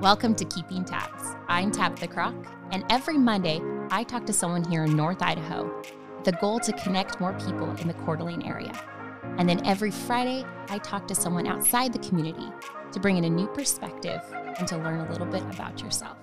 Welcome 0.00 0.34
to 0.34 0.44
Keeping 0.44 0.84
Tabs. 0.84 1.36
I'm 1.48 1.72
Tabitha 1.72 2.06
Crock, 2.06 2.34
and 2.70 2.84
every 2.90 3.16
Monday 3.16 3.62
I 3.90 4.04
talk 4.04 4.26
to 4.26 4.32
someone 4.32 4.62
here 4.62 4.84
in 4.84 4.94
North 4.94 5.22
Idaho. 5.22 5.74
With 6.16 6.24
the 6.24 6.32
goal 6.32 6.60
to 6.60 6.72
connect 6.74 7.18
more 7.18 7.32
people 7.32 7.70
in 7.76 7.88
the 7.88 7.94
Coeur 7.94 8.16
d'Alene 8.16 8.42
area. 8.42 8.78
And 9.38 9.48
then 9.48 9.64
every 9.64 9.90
Friday 9.90 10.44
I 10.68 10.78
talk 10.78 11.08
to 11.08 11.14
someone 11.14 11.46
outside 11.46 11.94
the 11.94 11.98
community 12.00 12.46
to 12.92 13.00
bring 13.00 13.16
in 13.16 13.24
a 13.24 13.30
new 13.30 13.46
perspective 13.46 14.20
and 14.58 14.68
to 14.68 14.76
learn 14.76 15.00
a 15.00 15.10
little 15.10 15.26
bit 15.26 15.42
about 15.44 15.80
yourself. 15.80 16.18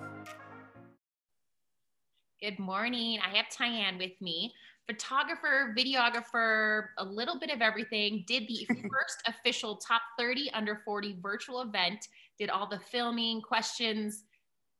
Good 2.39 2.59
morning. 2.59 3.19
I 3.25 3.35
have 3.37 3.47
Tyann 3.47 3.97
with 3.97 4.21
me, 4.21 4.53
photographer, 4.85 5.73
videographer, 5.77 6.87
a 6.97 7.05
little 7.05 7.39
bit 7.39 7.49
of 7.49 7.61
everything. 7.61 8.23
Did 8.27 8.47
the 8.47 8.65
first 8.69 9.23
official 9.27 9.77
top 9.77 10.01
30 10.19 10.51
under 10.53 10.81
40 10.85 11.17
virtual 11.21 11.61
event, 11.61 12.07
did 12.37 12.49
all 12.49 12.67
the 12.67 12.79
filming, 12.79 13.41
questions, 13.41 14.23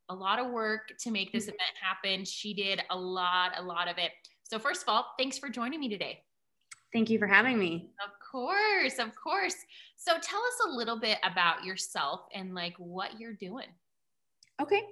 a 0.10 0.16
lot 0.16 0.40
of 0.40 0.52
work 0.52 0.92
to 1.00 1.12
make 1.12 1.32
this 1.32 1.46
event 1.46 1.62
happen. 1.82 2.26
She 2.26 2.54
did 2.54 2.82
a 2.90 2.98
lot, 2.98 3.54
a 3.58 3.64
lot 3.64 3.88
of 3.88 3.98
it. 3.98 4.12
So, 4.44 4.60
first 4.60 4.84
of 4.84 4.90
all, 4.90 5.08
thanks 5.18 5.38
for 5.38 5.50
joining 5.50 5.80
me 5.80 5.90
today. 5.90 6.24
Thank 6.92 7.10
you 7.10 7.18
for 7.18 7.28
having 7.28 7.58
me. 7.58 7.90
Of 8.04 8.12
course, 8.32 9.00
of 9.00 9.16
course. 9.16 9.56
So, 9.96 10.14
tell 10.22 10.40
us 10.40 10.68
a 10.68 10.70
little 10.70 11.00
bit 11.00 11.18
about 11.24 11.64
yourself 11.64 12.22
and 12.34 12.54
like 12.54 12.76
what 12.78 13.20
you're 13.20 13.34
doing. 13.34 13.68
Okay. 14.62 14.84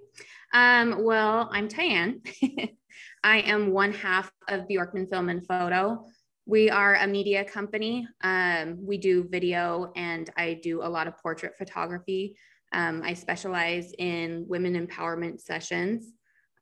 Um, 0.54 1.04
well, 1.04 1.50
I'm 1.52 1.68
Tyann. 1.68 2.26
I 3.24 3.42
am 3.42 3.72
one 3.72 3.94
half 3.94 4.32
of 4.50 4.68
Bjorkman 4.68 5.10
Film 5.10 5.30
and 5.30 5.46
Photo. 5.46 6.06
We 6.48 6.72
are 6.72 6.96
a 6.96 7.08
media 7.08 7.46
company. 7.46 8.08
Um, 8.24 8.78
we 8.84 8.98
do 8.98 9.28
video 9.30 9.92
and 9.96 10.30
I 10.36 10.60
do 10.64 10.82
a 10.82 10.90
lot 10.90 11.08
of 11.08 11.18
portrait 11.20 11.54
photography. 11.58 12.36
Um, 12.74 13.02
I 13.04 13.14
specialize 13.14 13.94
in 13.98 14.46
women 14.48 14.76
empowerment 14.88 15.42
sessions, 15.42 16.14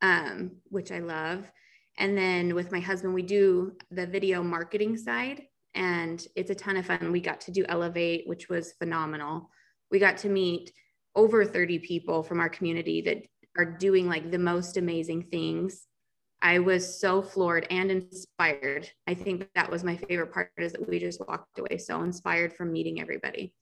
um, 0.02 0.52
which 0.66 0.92
I 0.92 1.00
love. 1.00 1.52
And 1.98 2.18
then 2.18 2.56
with 2.56 2.72
my 2.72 2.80
husband, 2.80 3.14
we 3.14 3.22
do 3.22 3.74
the 3.92 4.08
video 4.08 4.42
marketing 4.42 4.98
side, 4.98 5.44
and 5.76 6.26
it's 6.36 6.50
a 6.50 6.56
ton 6.56 6.78
of 6.78 6.86
fun. 6.86 7.12
We 7.12 7.20
got 7.20 7.42
to 7.42 7.52
do 7.52 7.66
Elevate, 7.68 8.28
which 8.28 8.50
was 8.50 8.74
phenomenal. 8.80 9.50
We 9.92 10.00
got 10.00 10.18
to 10.20 10.30
meet 10.30 10.72
over 11.16 11.44
30 11.44 11.80
people 11.80 12.24
from 12.24 12.40
our 12.40 12.50
community 12.50 13.02
that 13.02 13.24
are 13.58 13.66
doing 13.66 14.08
like 14.08 14.32
the 14.32 14.40
most 14.40 14.78
amazing 14.78 15.24
things. 15.24 15.86
I 16.42 16.60
was 16.60 17.00
so 17.00 17.22
floored 17.22 17.68
and 17.70 17.92
inspired. 17.92 18.90
I 19.08 19.14
think 19.14 19.50
that 19.56 19.70
was 19.70 19.84
my 19.84 19.98
favorite 19.98 20.32
part 20.32 20.52
is 20.58 20.72
that 20.72 20.88
we 20.88 21.00
just 21.00 21.20
walked 21.28 21.60
away 21.60 21.78
so 21.78 22.02
inspired 22.02 22.54
from 22.54 22.72
meeting 22.72 23.02
everybody. 23.02 23.54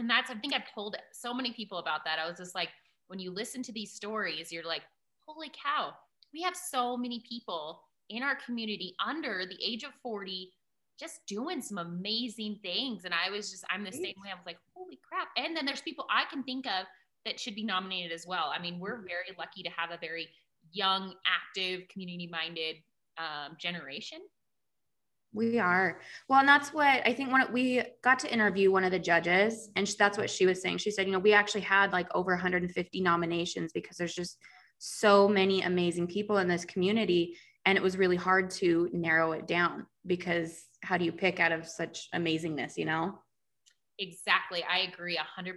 And 0.00 0.08
that's, 0.08 0.30
I 0.30 0.34
think 0.34 0.54
I've 0.54 0.72
told 0.74 0.96
so 1.12 1.34
many 1.34 1.52
people 1.52 1.76
about 1.76 2.06
that. 2.06 2.18
I 2.18 2.26
was 2.26 2.38
just 2.38 2.54
like, 2.54 2.70
when 3.08 3.18
you 3.18 3.30
listen 3.30 3.62
to 3.64 3.72
these 3.72 3.92
stories, 3.92 4.50
you're 4.50 4.64
like, 4.64 4.80
holy 5.26 5.50
cow, 5.50 5.92
we 6.32 6.40
have 6.40 6.56
so 6.56 6.96
many 6.96 7.22
people 7.28 7.82
in 8.08 8.22
our 8.22 8.34
community 8.46 8.94
under 9.06 9.44
the 9.46 9.62
age 9.62 9.84
of 9.84 9.90
40 10.02 10.50
just 10.98 11.20
doing 11.26 11.60
some 11.60 11.76
amazing 11.76 12.58
things. 12.62 13.04
And 13.04 13.12
I 13.12 13.30
was 13.30 13.50
just, 13.50 13.62
I'm 13.70 13.84
the 13.84 13.92
same 13.92 14.14
way. 14.24 14.30
I 14.30 14.34
was 14.34 14.46
like, 14.46 14.56
holy 14.74 14.98
crap. 15.06 15.28
And 15.36 15.54
then 15.54 15.66
there's 15.66 15.82
people 15.82 16.06
I 16.10 16.24
can 16.30 16.44
think 16.44 16.66
of 16.66 16.86
that 17.26 17.38
should 17.38 17.54
be 17.54 17.64
nominated 17.64 18.10
as 18.10 18.26
well. 18.26 18.50
I 18.54 18.60
mean, 18.60 18.80
we're 18.80 18.96
mm-hmm. 18.96 19.06
very 19.06 19.36
lucky 19.38 19.62
to 19.62 19.70
have 19.70 19.90
a 19.90 19.98
very 19.98 20.28
young, 20.72 21.12
active, 21.26 21.88
community 21.88 22.26
minded 22.32 22.76
um, 23.18 23.56
generation. 23.58 24.20
We 25.32 25.58
are. 25.58 26.00
Well, 26.28 26.40
and 26.40 26.48
that's 26.48 26.72
what 26.72 27.06
I 27.06 27.14
think 27.14 27.32
when 27.32 27.52
we 27.52 27.82
got 28.02 28.18
to 28.20 28.32
interview 28.32 28.72
one 28.72 28.84
of 28.84 28.90
the 28.90 28.98
judges, 28.98 29.70
and 29.76 29.86
that's 29.98 30.18
what 30.18 30.28
she 30.28 30.46
was 30.46 30.60
saying. 30.60 30.78
She 30.78 30.90
said, 30.90 31.06
you 31.06 31.12
know, 31.12 31.20
we 31.20 31.32
actually 31.32 31.60
had 31.60 31.92
like 31.92 32.08
over 32.14 32.32
150 32.32 33.00
nominations 33.00 33.72
because 33.72 33.96
there's 33.96 34.14
just 34.14 34.38
so 34.78 35.28
many 35.28 35.62
amazing 35.62 36.08
people 36.08 36.38
in 36.38 36.48
this 36.48 36.64
community. 36.64 37.36
And 37.66 37.76
it 37.76 37.82
was 37.82 37.96
really 37.96 38.16
hard 38.16 38.50
to 38.52 38.88
narrow 38.92 39.32
it 39.32 39.46
down 39.46 39.86
because 40.06 40.64
how 40.82 40.96
do 40.96 41.04
you 41.04 41.12
pick 41.12 41.38
out 41.38 41.52
of 41.52 41.68
such 41.68 42.08
amazingness, 42.14 42.76
you 42.76 42.86
know? 42.86 43.18
Exactly. 43.98 44.64
I 44.68 44.90
agree 44.92 45.18
100%. 45.18 45.52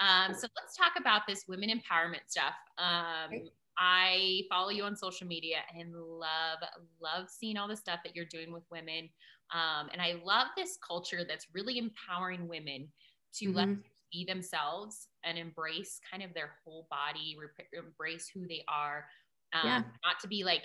Um, 0.00 0.34
so 0.34 0.48
let's 0.60 0.76
talk 0.76 0.92
about 0.98 1.22
this 1.28 1.44
women 1.46 1.68
empowerment 1.68 2.22
stuff. 2.26 2.54
Um, 2.78 3.30
I 3.78 4.42
follow 4.48 4.70
you 4.70 4.84
on 4.84 4.96
social 4.96 5.26
media 5.26 5.58
and 5.78 5.92
love, 5.94 6.58
love 7.00 7.28
seeing 7.28 7.56
all 7.56 7.68
the 7.68 7.76
stuff 7.76 8.00
that 8.04 8.14
you're 8.14 8.24
doing 8.24 8.52
with 8.52 8.64
women. 8.70 9.08
Um, 9.52 9.88
and 9.92 10.00
I 10.00 10.20
love 10.24 10.48
this 10.56 10.78
culture 10.86 11.24
that's 11.26 11.46
really 11.52 11.78
empowering 11.78 12.48
women 12.48 12.88
to 13.34 13.46
mm-hmm. 13.46 13.56
let 13.56 13.66
them 13.66 13.84
be 14.12 14.24
themselves 14.24 15.08
and 15.24 15.36
embrace 15.36 16.00
kind 16.10 16.22
of 16.22 16.32
their 16.34 16.52
whole 16.64 16.86
body, 16.90 17.36
re- 17.38 17.78
embrace 17.78 18.28
who 18.32 18.46
they 18.46 18.64
are, 18.68 19.04
um, 19.52 19.60
yeah. 19.64 19.78
not 20.04 20.20
to 20.20 20.28
be 20.28 20.44
like 20.44 20.62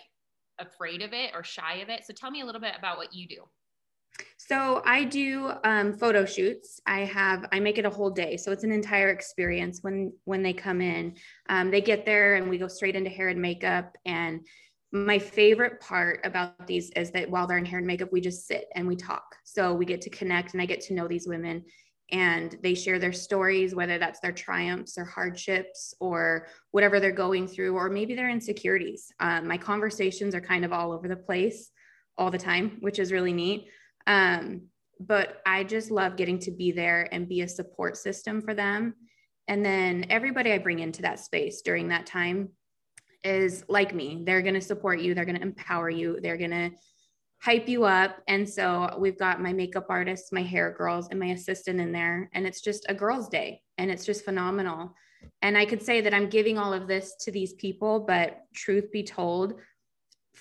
afraid 0.60 1.02
of 1.02 1.14
it 1.14 1.32
or 1.34 1.44
shy 1.44 1.76
of 1.78 1.90
it. 1.90 2.06
So 2.06 2.14
tell 2.14 2.32
me 2.32 2.42
a 2.42 2.46
little 2.46 2.62
bit 2.62 2.74
about 2.78 2.98
what 2.98 3.14
you 3.14 3.28
do. 3.28 3.44
So 4.38 4.82
I 4.84 5.04
do 5.04 5.52
um, 5.64 5.94
photo 5.94 6.26
shoots. 6.26 6.82
I 6.88 7.02
have 7.02 7.46
I 7.52 7.60
make 7.60 7.78
it 7.78 7.86
a 7.86 7.90
whole 7.90 8.10
day, 8.10 8.36
so 8.36 8.52
it's 8.52 8.64
an 8.64 8.72
entire 8.72 9.10
experience 9.10 9.80
when 9.82 10.12
when 10.26 10.42
they 10.42 10.54
come 10.54 10.82
in. 10.82 11.16
Um, 11.50 11.70
they 11.70 11.82
get 11.82 12.06
there 12.06 12.36
and 12.36 12.50
we 12.50 12.58
go 12.58 12.68
straight 12.68 12.96
into 12.96 13.12
hair 13.12 13.30
and 13.30 13.42
makeup. 13.42 13.96
And 14.06 14.42
my 14.92 15.20
favorite 15.20 15.80
part 15.82 16.22
about 16.24 16.66
these 16.66 16.90
is 16.96 17.12
that 17.12 17.30
while 17.30 17.46
they're 17.46 17.60
in 17.60 17.66
hair 17.66 17.78
and 17.78 17.86
makeup, 17.86 18.12
we 18.12 18.22
just 18.22 18.48
sit 18.48 18.66
and 18.74 18.88
we 18.88 18.96
talk. 18.96 19.36
So 19.44 19.74
we 19.74 19.86
get 19.86 20.02
to 20.02 20.10
connect 20.10 20.54
and 20.54 20.62
I 20.62 20.66
get 20.66 20.82
to 20.82 20.96
know 20.96 21.08
these 21.08 21.28
women 21.28 21.64
and 22.12 22.58
they 22.64 22.74
share 22.74 22.98
their 22.98 23.14
stories, 23.14 23.76
whether 23.76 24.00
that's 24.00 24.20
their 24.20 24.32
triumphs 24.32 24.98
or 24.98 25.06
hardships 25.06 25.94
or 26.00 26.48
whatever 26.72 27.00
they're 27.00 27.12
going 27.12 27.48
through, 27.48 27.76
or 27.76 27.88
maybe 27.88 28.16
their 28.16 28.32
insecurities. 28.32 29.12
Um, 29.20 29.48
my 29.48 29.58
conversations 29.58 30.34
are 30.34 30.42
kind 30.42 30.66
of 30.66 30.74
all 30.74 30.92
over 30.92 31.08
the 31.08 31.16
place 31.16 31.70
all 32.18 32.32
the 32.32 32.38
time, 32.38 32.78
which 32.82 32.98
is 32.98 33.12
really 33.12 33.34
neat. 33.34 33.68
Um, 34.10 34.64
but 35.00 35.42
I 35.46 35.64
just 35.64 35.92
love 35.92 36.18
getting 36.18 36.40
to 36.40 36.52
be 36.52 36.74
there 36.74 37.08
and 37.14 37.30
be 37.30 37.42
a 37.42 37.48
support 37.48 37.96
system 37.96 38.42
for 38.42 38.54
them. 38.54 38.96
And 39.48 39.64
then 39.64 40.08
everybody 40.10 40.52
I 40.52 40.58
bring 40.58 40.80
into 40.80 41.04
that 41.04 41.20
space 41.20 41.62
during 41.62 41.88
that 41.90 42.06
time 42.06 42.50
is 43.24 43.64
like 43.70 43.94
me. 43.94 44.24
They're 44.26 44.42
going 44.42 44.56
to 44.56 44.62
support 44.62 45.00
you, 45.00 45.14
they're 45.14 45.26
going 45.26 45.38
to 45.38 45.44
empower 45.44 45.90
you, 45.90 46.20
they're 46.22 46.38
going 46.38 46.52
to 46.52 46.72
hype 47.42 47.70
you 47.70 47.86
up. 47.86 48.18
And 48.28 48.50
so 48.50 48.98
we've 49.00 49.18
got 49.18 49.42
my 49.42 49.54
makeup 49.54 49.86
artists, 49.90 50.32
my 50.32 50.42
hair 50.42 50.74
girls, 50.78 51.08
and 51.10 51.20
my 51.20 51.28
assistant 51.28 51.80
in 51.80 51.92
there. 51.92 52.30
And 52.34 52.46
it's 52.46 52.62
just 52.62 52.86
a 52.90 52.94
girls' 52.94 53.30
day 53.30 53.62
and 53.78 53.90
it's 53.90 54.06
just 54.06 54.26
phenomenal. 54.26 54.94
And 55.42 55.58
I 55.58 55.66
could 55.66 55.82
say 55.82 56.02
that 56.02 56.14
I'm 56.14 56.30
giving 56.30 56.58
all 56.58 56.74
of 56.74 56.88
this 56.88 57.16
to 57.22 57.32
these 57.32 57.54
people, 57.54 58.02
but 58.02 58.40
truth 58.54 58.92
be 58.92 59.04
told, 59.04 59.54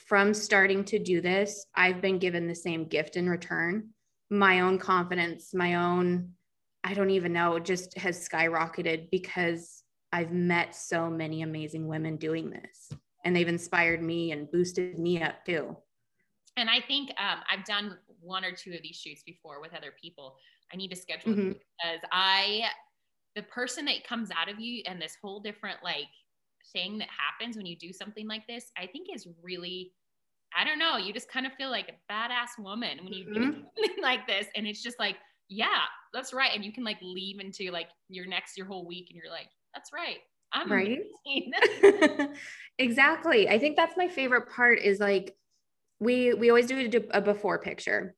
from 0.06 0.32
starting 0.32 0.84
to 0.84 0.98
do 0.98 1.20
this, 1.20 1.66
I've 1.74 2.00
been 2.00 2.18
given 2.18 2.46
the 2.46 2.54
same 2.54 2.86
gift 2.86 3.16
in 3.16 3.28
return. 3.28 3.90
My 4.30 4.60
own 4.60 4.78
confidence, 4.78 5.52
my 5.54 5.74
own, 5.74 6.32
I 6.84 6.94
don't 6.94 7.10
even 7.10 7.32
know, 7.32 7.58
just 7.58 7.96
has 7.98 8.26
skyrocketed 8.28 9.10
because 9.10 9.82
I've 10.12 10.32
met 10.32 10.74
so 10.74 11.10
many 11.10 11.42
amazing 11.42 11.86
women 11.86 12.16
doing 12.16 12.50
this. 12.50 12.90
And 13.24 13.34
they've 13.34 13.48
inspired 13.48 14.02
me 14.02 14.32
and 14.32 14.50
boosted 14.50 14.98
me 14.98 15.22
up 15.22 15.44
too. 15.44 15.76
And 16.56 16.70
I 16.70 16.80
think 16.80 17.10
um, 17.10 17.40
I've 17.50 17.64
done 17.64 17.96
one 18.20 18.44
or 18.44 18.52
two 18.52 18.72
of 18.72 18.82
these 18.82 18.96
shoots 18.96 19.22
before 19.24 19.60
with 19.60 19.74
other 19.74 19.92
people. 20.00 20.36
I 20.72 20.76
need 20.76 20.88
to 20.88 20.96
schedule 20.96 21.32
mm-hmm. 21.32 21.48
because 21.48 22.00
I, 22.10 22.64
the 23.36 23.42
person 23.42 23.84
that 23.86 24.04
comes 24.04 24.30
out 24.30 24.48
of 24.48 24.58
you 24.58 24.82
and 24.86 25.00
this 25.00 25.16
whole 25.22 25.40
different 25.40 25.78
like 25.82 26.08
thing 26.72 26.98
that 26.98 27.08
happens 27.08 27.56
when 27.56 27.66
you 27.66 27.76
do 27.76 27.92
something 27.92 28.26
like 28.26 28.46
this, 28.46 28.70
I 28.76 28.86
think 28.86 29.08
is 29.14 29.26
really, 29.42 29.92
I 30.56 30.64
don't 30.64 30.78
know, 30.78 30.96
you 30.96 31.12
just 31.12 31.30
kind 31.30 31.46
of 31.46 31.52
feel 31.54 31.70
like 31.70 31.90
a 31.90 32.12
badass 32.12 32.62
woman 32.62 32.98
when 33.02 33.12
you 33.12 33.24
mm-hmm. 33.24 33.34
do 33.34 33.42
something 33.76 34.02
like 34.02 34.26
this. 34.26 34.46
And 34.56 34.66
it's 34.66 34.82
just 34.82 34.98
like, 34.98 35.16
yeah, 35.48 35.82
that's 36.12 36.32
right. 36.32 36.50
And 36.54 36.64
you 36.64 36.72
can 36.72 36.84
like 36.84 36.98
leave 37.02 37.40
into 37.40 37.70
like 37.70 37.88
your 38.08 38.26
next, 38.26 38.56
your 38.56 38.66
whole 38.66 38.86
week, 38.86 39.08
and 39.10 39.16
you're 39.16 39.32
like, 39.32 39.48
that's 39.74 39.92
right. 39.92 40.18
I'm 40.52 40.70
right. 40.72 41.00
exactly. 42.78 43.48
I 43.48 43.58
think 43.58 43.76
that's 43.76 43.96
my 43.96 44.08
favorite 44.08 44.48
part 44.50 44.78
is 44.78 44.98
like, 44.98 45.34
we 46.00 46.32
we 46.32 46.48
always 46.48 46.66
do 46.66 46.88
a 47.10 47.20
before 47.20 47.58
picture 47.58 48.14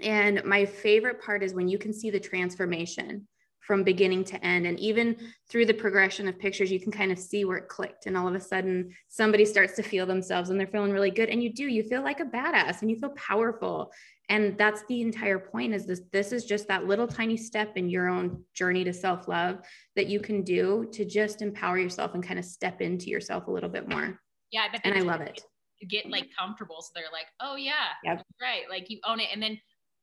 and 0.00 0.42
my 0.44 0.64
favorite 0.64 1.20
part 1.20 1.42
is 1.42 1.54
when 1.54 1.68
you 1.68 1.78
can 1.78 1.92
see 1.92 2.10
the 2.10 2.20
transformation 2.20 3.26
from 3.66 3.84
beginning 3.84 4.24
to 4.24 4.44
end. 4.44 4.66
And 4.66 4.78
even 4.80 5.16
through 5.48 5.66
the 5.66 5.74
progression 5.74 6.28
of 6.28 6.38
pictures, 6.38 6.70
you 6.70 6.80
can 6.80 6.92
kind 6.92 7.12
of 7.12 7.18
see 7.18 7.44
where 7.44 7.58
it 7.58 7.68
clicked. 7.68 8.06
And 8.06 8.16
all 8.16 8.26
of 8.26 8.34
a 8.34 8.40
sudden, 8.40 8.92
somebody 9.08 9.44
starts 9.44 9.74
to 9.76 9.82
feel 9.82 10.04
themselves 10.04 10.50
and 10.50 10.58
they're 10.58 10.66
feeling 10.66 10.92
really 10.92 11.10
good. 11.10 11.28
And 11.28 11.42
you 11.42 11.52
do, 11.52 11.64
you 11.64 11.82
feel 11.84 12.02
like 12.02 12.20
a 12.20 12.24
badass 12.24 12.82
and 12.82 12.90
you 12.90 12.98
feel 12.98 13.10
powerful. 13.10 13.92
And 14.28 14.56
that's 14.58 14.82
the 14.88 15.00
entire 15.00 15.38
point 15.38 15.74
is 15.74 15.86
this 15.86 16.02
this 16.12 16.32
is 16.32 16.44
just 16.44 16.66
that 16.68 16.86
little 16.86 17.06
tiny 17.06 17.36
step 17.36 17.76
in 17.76 17.88
your 17.88 18.08
own 18.08 18.42
journey 18.54 18.82
to 18.84 18.92
self-love 18.92 19.60
that 19.94 20.06
you 20.06 20.20
can 20.20 20.42
do 20.42 20.88
to 20.92 21.04
just 21.04 21.42
empower 21.42 21.78
yourself 21.78 22.14
and 22.14 22.22
kind 22.22 22.38
of 22.38 22.44
step 22.44 22.80
into 22.80 23.10
yourself 23.10 23.46
a 23.46 23.50
little 23.50 23.68
bit 23.68 23.88
more. 23.88 24.18
Yeah, 24.50 24.68
I 24.72 24.80
and 24.84 24.94
I 24.94 25.00
love 25.00 25.20
it. 25.20 25.40
Get 25.88 26.08
like 26.08 26.28
comfortable. 26.38 26.80
So 26.80 26.90
they're 26.94 27.04
like, 27.12 27.26
oh 27.40 27.56
yeah, 27.56 27.90
yep. 28.04 28.22
right. 28.40 28.62
Like 28.70 28.88
you 28.88 29.00
own 29.06 29.20
it. 29.20 29.28
And 29.32 29.42
then 29.42 29.58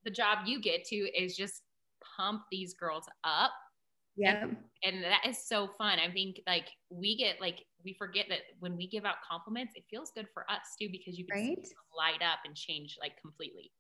the 0.06 0.12
job 0.12 0.40
you 0.46 0.62
get 0.62 0.86
to 0.86 0.96
is 0.96 1.36
just 1.36 1.62
pump 2.20 2.42
these 2.52 2.74
girls 2.74 3.06
up 3.24 3.52
Yeah. 4.20 4.44
And, 4.44 4.58
and 4.84 5.04
that 5.04 5.26
is 5.28 5.48
so 5.48 5.70
fun. 5.78 5.98
I 6.00 6.12
think 6.12 6.42
like 6.46 6.68
we 6.90 7.16
get 7.18 7.40
like 7.40 7.64
we 7.86 7.96
forget 7.98 8.26
that 8.30 8.40
when 8.60 8.76
we 8.76 8.88
give 8.88 9.06
out 9.06 9.16
compliments, 9.30 9.74
it 9.76 9.84
feels 9.90 10.12
good 10.14 10.28
for 10.34 10.44
us 10.52 10.76
too 10.80 10.90
because 10.92 11.18
you 11.18 11.26
can 11.26 11.42
right? 11.42 11.68
light 11.98 12.22
up 12.22 12.40
and 12.46 12.56
change 12.56 12.98
like 13.02 13.14
completely. 13.22 13.72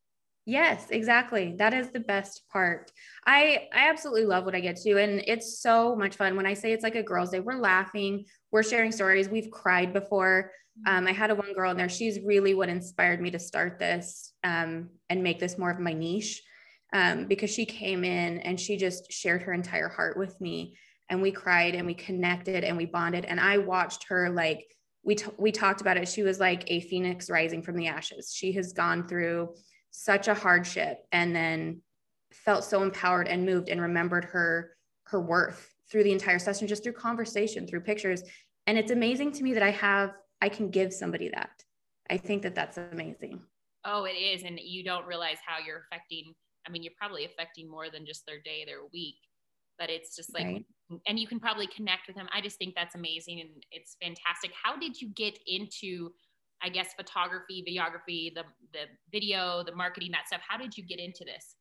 Yes, 0.45 0.87
exactly. 0.89 1.55
That 1.57 1.73
is 1.73 1.91
the 1.91 1.99
best 1.99 2.43
part. 2.51 2.91
I 3.25 3.67
I 3.73 3.89
absolutely 3.89 4.25
love 4.25 4.45
what 4.45 4.55
I 4.55 4.61
get 4.61 4.77
to 4.77 4.97
and 4.97 5.21
it's 5.27 5.59
so 5.59 5.95
much 5.95 6.15
fun. 6.15 6.35
When 6.37 6.45
I 6.45 6.53
say 6.53 6.71
it's 6.71 6.83
like 6.83 6.95
a 6.95 7.03
girls 7.03 7.31
day, 7.31 7.41
we're 7.41 7.59
laughing, 7.59 8.25
we're 8.51 8.63
sharing 8.63 8.91
stories, 8.91 9.29
we've 9.29 9.51
cried 9.51 9.93
before. 9.93 10.51
Um, 10.87 11.07
I 11.07 11.11
had 11.11 11.29
a 11.29 11.35
one 11.35 11.53
girl 11.53 11.71
in 11.71 11.77
there. 11.77 11.89
She's 11.89 12.21
really 12.21 12.53
what 12.53 12.69
inspired 12.69 13.19
me 13.19 13.31
to 13.31 13.39
start 13.39 13.79
this 13.79 14.33
um, 14.45 14.89
and 15.09 15.21
make 15.21 15.37
this 15.37 15.57
more 15.57 15.71
of 15.71 15.79
my 15.79 15.91
niche 15.91 16.41
um, 16.93 17.25
because 17.25 17.49
she 17.49 17.65
came 17.65 18.03
in 18.03 18.39
and 18.39 18.59
she 18.59 18.77
just 18.77 19.11
shared 19.11 19.43
her 19.43 19.53
entire 19.53 19.89
heart 19.89 20.17
with 20.17 20.39
me. 20.41 20.75
And 21.09 21.21
we 21.21 21.31
cried 21.31 21.75
and 21.75 21.85
we 21.87 21.93
connected 21.93 22.63
and 22.63 22.77
we 22.77 22.85
bonded. 22.85 23.25
And 23.25 23.39
I 23.39 23.57
watched 23.57 24.05
her 24.09 24.29
like, 24.29 24.63
we, 25.03 25.15
t- 25.15 25.31
we 25.37 25.51
talked 25.51 25.81
about 25.81 25.97
it. 25.97 26.07
She 26.07 26.23
was 26.23 26.39
like 26.39 26.63
a 26.67 26.81
phoenix 26.81 27.29
rising 27.29 27.63
from 27.63 27.75
the 27.75 27.87
ashes. 27.87 28.33
She 28.35 28.51
has 28.53 28.73
gone 28.73 29.07
through 29.07 29.55
such 29.91 30.27
a 30.27 30.35
hardship 30.35 30.99
and 31.11 31.35
then 31.35 31.81
felt 32.31 32.63
so 32.63 32.83
empowered 32.83 33.27
and 33.27 33.45
moved 33.45 33.69
and 33.69 33.81
remembered 33.81 34.25
her 34.25 34.71
her 35.05 35.19
worth 35.19 35.73
through 35.89 36.03
the 36.03 36.11
entire 36.11 36.37
session 36.37 36.67
just 36.67 36.83
through 36.83 36.93
conversation 36.93 37.65
through 37.65 37.79
pictures 37.79 38.21
and 38.67 38.77
it's 38.77 38.91
amazing 38.91 39.31
to 39.31 39.41
me 39.41 39.51
that 39.55 39.63
i 39.63 39.71
have 39.71 40.13
I 40.41 40.49
can 40.49 40.69
give 40.69 40.93
somebody 40.93 41.29
that. 41.29 41.63
I 42.09 42.17
think 42.17 42.43
that 42.43 42.55
that's 42.55 42.77
amazing. 42.77 43.41
Oh, 43.85 44.05
it 44.05 44.13
is. 44.13 44.43
And 44.43 44.59
you 44.59 44.83
don't 44.83 45.05
realize 45.05 45.37
how 45.45 45.57
you're 45.65 45.83
affecting. 45.91 46.33
I 46.69 46.71
mean, 46.71 46.83
you're 46.83 46.93
probably 46.97 47.25
affecting 47.25 47.69
more 47.69 47.89
than 47.89 48.05
just 48.05 48.25
their 48.25 48.39
day, 48.39 48.63
their 48.65 48.85
week, 48.93 49.17
but 49.79 49.89
it's 49.89 50.15
just 50.15 50.33
like, 50.33 50.45
right. 50.45 50.65
and 51.07 51.19
you 51.19 51.27
can 51.27 51.39
probably 51.39 51.67
connect 51.67 52.07
with 52.07 52.15
them. 52.15 52.27
I 52.33 52.41
just 52.41 52.57
think 52.57 52.75
that's 52.75 52.95
amazing 52.95 53.41
and 53.41 53.49
it's 53.71 53.97
fantastic. 54.01 54.51
How 54.61 54.77
did 54.77 55.01
you 55.01 55.09
get 55.09 55.37
into, 55.47 56.11
I 56.61 56.69
guess, 56.69 56.93
photography, 56.95 57.65
videography, 57.67 58.33
the, 58.33 58.43
the 58.73 58.85
video, 59.11 59.63
the 59.63 59.75
marketing, 59.75 60.11
that 60.11 60.27
stuff? 60.27 60.41
How 60.47 60.57
did 60.57 60.77
you 60.77 60.85
get 60.85 60.99
into 60.99 61.25
this? 61.25 61.55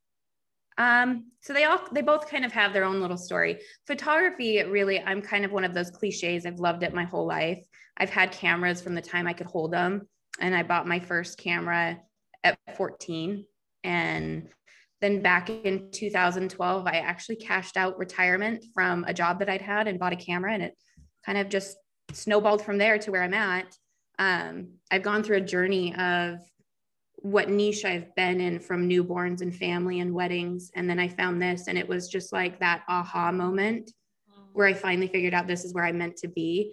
Um, 0.76 1.32
so 1.42 1.52
they 1.52 1.64
all 1.64 1.80
they 1.90 2.02
both 2.02 2.30
kind 2.30 2.44
of 2.44 2.52
have 2.52 2.72
their 2.72 2.84
own 2.84 3.00
little 3.00 3.16
story. 3.16 3.58
Photography, 3.88 4.62
really, 4.62 5.00
I'm 5.00 5.20
kind 5.20 5.44
of 5.44 5.50
one 5.50 5.64
of 5.64 5.74
those 5.74 5.90
cliches. 5.90 6.46
I've 6.46 6.60
loved 6.60 6.84
it 6.84 6.94
my 6.94 7.02
whole 7.02 7.26
life. 7.26 7.58
I've 7.96 8.10
had 8.10 8.30
cameras 8.30 8.80
from 8.80 8.94
the 8.94 9.02
time 9.02 9.26
I 9.26 9.32
could 9.32 9.48
hold 9.48 9.72
them, 9.72 10.06
and 10.40 10.54
I 10.54 10.62
bought 10.62 10.86
my 10.86 11.00
first 11.00 11.36
camera 11.36 11.98
at 12.44 12.58
14. 12.76 13.44
And 13.84 14.48
then 15.00 15.22
back 15.22 15.48
in 15.50 15.90
2012, 15.92 16.86
I 16.86 16.98
actually 16.98 17.36
cashed 17.36 17.76
out 17.76 17.98
retirement 17.98 18.64
from 18.74 19.04
a 19.04 19.14
job 19.14 19.38
that 19.38 19.48
I'd 19.48 19.62
had 19.62 19.86
and 19.86 19.98
bought 19.98 20.12
a 20.12 20.16
camera, 20.16 20.52
and 20.52 20.62
it 20.62 20.74
kind 21.24 21.38
of 21.38 21.48
just 21.48 21.76
snowballed 22.12 22.62
from 22.62 22.78
there 22.78 22.98
to 22.98 23.10
where 23.10 23.22
I'm 23.22 23.34
at. 23.34 23.74
Um, 24.18 24.72
I've 24.90 25.02
gone 25.02 25.22
through 25.22 25.36
a 25.36 25.42
journey 25.42 25.94
of 25.94 26.40
what 27.16 27.48
niche 27.48 27.84
I've 27.84 28.14
been 28.14 28.40
in 28.40 28.60
from 28.60 28.88
newborns 28.88 29.40
and 29.40 29.54
family 29.54 30.00
and 30.00 30.14
weddings. 30.14 30.70
And 30.74 30.88
then 30.88 30.98
I 30.98 31.08
found 31.08 31.40
this, 31.40 31.68
and 31.68 31.78
it 31.78 31.88
was 31.88 32.08
just 32.08 32.32
like 32.32 32.58
that 32.60 32.82
aha 32.88 33.32
moment 33.32 33.92
where 34.52 34.66
I 34.66 34.74
finally 34.74 35.08
figured 35.08 35.34
out 35.34 35.46
this 35.46 35.64
is 35.64 35.74
where 35.74 35.84
I 35.84 35.92
meant 35.92 36.16
to 36.18 36.28
be 36.28 36.72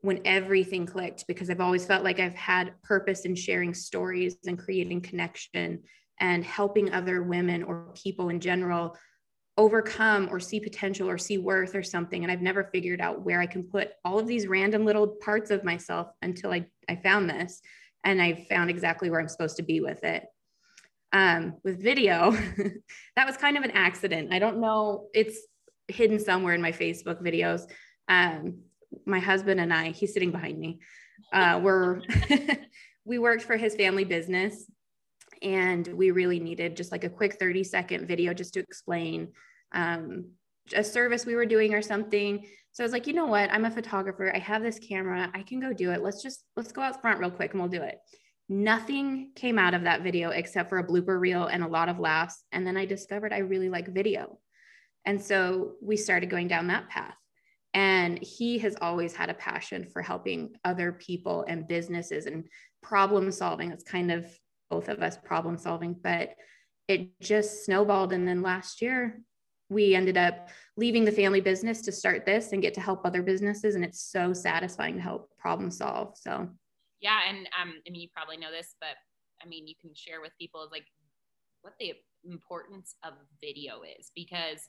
when 0.00 0.20
everything 0.24 0.86
clicked 0.86 1.26
because 1.26 1.50
I've 1.50 1.60
always 1.60 1.84
felt 1.84 2.04
like 2.04 2.20
I've 2.20 2.34
had 2.34 2.72
purpose 2.82 3.24
in 3.24 3.34
sharing 3.34 3.74
stories 3.74 4.36
and 4.46 4.58
creating 4.58 5.00
connection 5.00 5.82
and 6.20 6.44
helping 6.44 6.92
other 6.92 7.22
women 7.22 7.62
or 7.62 7.92
people 7.94 8.28
in 8.28 8.40
general 8.40 8.96
overcome 9.58 10.28
or 10.30 10.38
see 10.38 10.60
potential 10.60 11.08
or 11.08 11.16
see 11.16 11.38
worth 11.38 11.74
or 11.74 11.82
something. 11.82 12.22
And 12.22 12.30
I've 12.30 12.42
never 12.42 12.64
figured 12.64 13.00
out 13.00 13.22
where 13.22 13.40
I 13.40 13.46
can 13.46 13.62
put 13.62 13.90
all 14.04 14.18
of 14.18 14.26
these 14.26 14.46
random 14.46 14.84
little 14.84 15.06
parts 15.06 15.50
of 15.50 15.64
myself 15.64 16.08
until 16.20 16.52
I, 16.52 16.66
I 16.88 16.96
found 16.96 17.30
this 17.30 17.60
and 18.04 18.20
I 18.20 18.46
found 18.50 18.70
exactly 18.70 19.10
where 19.10 19.20
I'm 19.20 19.28
supposed 19.28 19.56
to 19.56 19.62
be 19.62 19.80
with 19.80 20.04
it. 20.04 20.24
Um, 21.12 21.54
with 21.64 21.82
video, 21.82 22.32
that 23.16 23.26
was 23.26 23.36
kind 23.36 23.56
of 23.56 23.62
an 23.62 23.70
accident. 23.70 24.32
I 24.32 24.38
don't 24.38 24.60
know, 24.60 25.06
it's 25.14 25.38
hidden 25.88 26.18
somewhere 26.18 26.54
in 26.54 26.60
my 26.60 26.72
Facebook 26.72 27.22
videos. 27.22 27.62
Um, 28.08 28.58
my 29.06 29.18
husband 29.18 29.60
and 29.60 29.72
I, 29.72 29.92
he's 29.92 30.12
sitting 30.12 30.32
behind 30.32 30.58
me, 30.58 30.80
uh, 31.32 31.60
we're, 31.62 32.02
we 33.04 33.18
worked 33.18 33.44
for 33.44 33.56
his 33.56 33.74
family 33.74 34.04
business 34.04 34.70
and 35.42 35.86
we 35.86 36.10
really 36.10 36.40
needed 36.40 36.76
just 36.76 36.92
like 36.92 37.04
a 37.04 37.10
quick 37.10 37.38
30 37.38 37.64
second 37.64 38.06
video 38.06 38.34
just 38.34 38.54
to 38.54 38.60
explain 38.60 39.32
um, 39.72 40.30
a 40.74 40.82
service 40.82 41.26
we 41.26 41.34
were 41.34 41.46
doing 41.46 41.74
or 41.74 41.82
something. 41.82 42.46
So 42.72 42.82
I 42.82 42.86
was 42.86 42.92
like, 42.92 43.06
you 43.06 43.12
know 43.12 43.26
what? 43.26 43.50
I'm 43.50 43.64
a 43.64 43.70
photographer. 43.70 44.34
I 44.34 44.38
have 44.38 44.62
this 44.62 44.78
camera. 44.78 45.30
I 45.34 45.42
can 45.42 45.60
go 45.60 45.72
do 45.72 45.92
it. 45.92 46.02
Let's 46.02 46.22
just 46.22 46.44
let's 46.56 46.72
go 46.72 46.82
out 46.82 47.00
front 47.00 47.20
real 47.20 47.30
quick 47.30 47.52
and 47.52 47.60
we'll 47.60 47.70
do 47.70 47.82
it. 47.82 47.98
Nothing 48.48 49.32
came 49.34 49.58
out 49.58 49.74
of 49.74 49.82
that 49.84 50.02
video 50.02 50.30
except 50.30 50.68
for 50.68 50.78
a 50.78 50.86
blooper 50.86 51.18
reel 51.18 51.46
and 51.46 51.62
a 51.62 51.68
lot 51.68 51.88
of 51.88 51.98
laughs. 51.98 52.44
And 52.52 52.66
then 52.66 52.76
I 52.76 52.84
discovered 52.84 53.32
I 53.32 53.38
really 53.38 53.68
like 53.68 53.88
video. 53.88 54.38
And 55.04 55.22
so 55.22 55.72
we 55.80 55.96
started 55.96 56.30
going 56.30 56.48
down 56.48 56.66
that 56.66 56.88
path. 56.88 57.14
And 57.74 58.22
he 58.22 58.58
has 58.58 58.76
always 58.80 59.14
had 59.14 59.30
a 59.30 59.34
passion 59.34 59.88
for 59.92 60.00
helping 60.00 60.54
other 60.64 60.92
people 60.92 61.44
and 61.46 61.68
businesses 61.68 62.26
and 62.26 62.44
problem 62.82 63.30
solving. 63.30 63.70
It's 63.70 63.84
kind 63.84 64.10
of 64.10 64.26
both 64.70 64.88
of 64.88 65.02
us 65.02 65.16
problem 65.16 65.58
solving, 65.58 65.94
but 66.02 66.30
it 66.88 67.18
just 67.20 67.64
snowballed. 67.64 68.12
And 68.12 68.26
then 68.26 68.42
last 68.42 68.80
year, 68.80 69.20
we 69.68 69.94
ended 69.94 70.16
up 70.16 70.48
leaving 70.76 71.04
the 71.04 71.12
family 71.12 71.40
business 71.40 71.82
to 71.82 71.92
start 71.92 72.24
this 72.24 72.52
and 72.52 72.62
get 72.62 72.74
to 72.74 72.80
help 72.80 73.04
other 73.04 73.22
businesses. 73.22 73.74
And 73.74 73.84
it's 73.84 74.00
so 74.00 74.32
satisfying 74.32 74.94
to 74.96 75.00
help 75.00 75.30
problem 75.38 75.70
solve. 75.70 76.16
So 76.16 76.48
yeah. 77.00 77.20
And 77.28 77.48
um, 77.60 77.74
i 77.86 77.90
mean 77.90 78.00
you 78.00 78.08
probably 78.14 78.36
know 78.36 78.50
this 78.50 78.74
but 78.80 78.96
i 79.42 79.48
mean 79.48 79.66
you 79.66 79.74
can 79.80 79.90
share 79.94 80.20
with 80.20 80.32
people 80.38 80.68
like 80.70 80.86
what 81.62 81.74
the 81.78 81.92
importance 82.24 82.96
of 83.04 83.12
video 83.40 83.82
is 83.98 84.10
because 84.14 84.66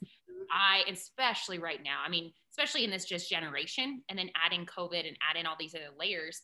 i 0.51 0.83
especially 0.91 1.57
right 1.57 1.81
now 1.83 2.01
i 2.05 2.09
mean 2.09 2.31
especially 2.51 2.83
in 2.83 2.91
this 2.91 3.05
just 3.05 3.29
generation 3.29 4.01
and 4.09 4.19
then 4.19 4.29
adding 4.35 4.65
covid 4.65 5.07
and 5.07 5.17
adding 5.27 5.47
all 5.47 5.55
these 5.59 5.73
other 5.73 5.89
layers 5.97 6.41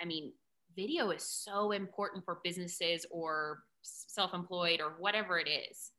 i 0.00 0.06
mean 0.06 0.32
video 0.78 1.10
is 1.10 1.24
so 1.24 1.72
important 1.72 2.24
for 2.24 2.38
businesses 2.44 3.04
or 3.10 3.64
self-employed 3.82 4.80
or 4.80 4.90
whatever 4.98 5.38
it 5.38 5.48
is 5.48 5.90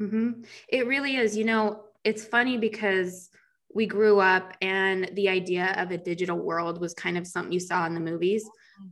Mm-hmm. 0.00 0.42
It 0.68 0.86
really 0.86 1.16
is. 1.16 1.36
You 1.36 1.44
know, 1.44 1.84
it's 2.04 2.24
funny 2.24 2.56
because 2.56 3.28
we 3.72 3.86
grew 3.86 4.18
up 4.18 4.54
and 4.60 5.10
the 5.14 5.28
idea 5.28 5.74
of 5.76 5.90
a 5.90 5.98
digital 5.98 6.38
world 6.38 6.80
was 6.80 6.94
kind 6.94 7.16
of 7.16 7.26
something 7.26 7.52
you 7.52 7.60
saw 7.60 7.86
in 7.86 7.94
the 7.94 8.00
movies, 8.00 8.44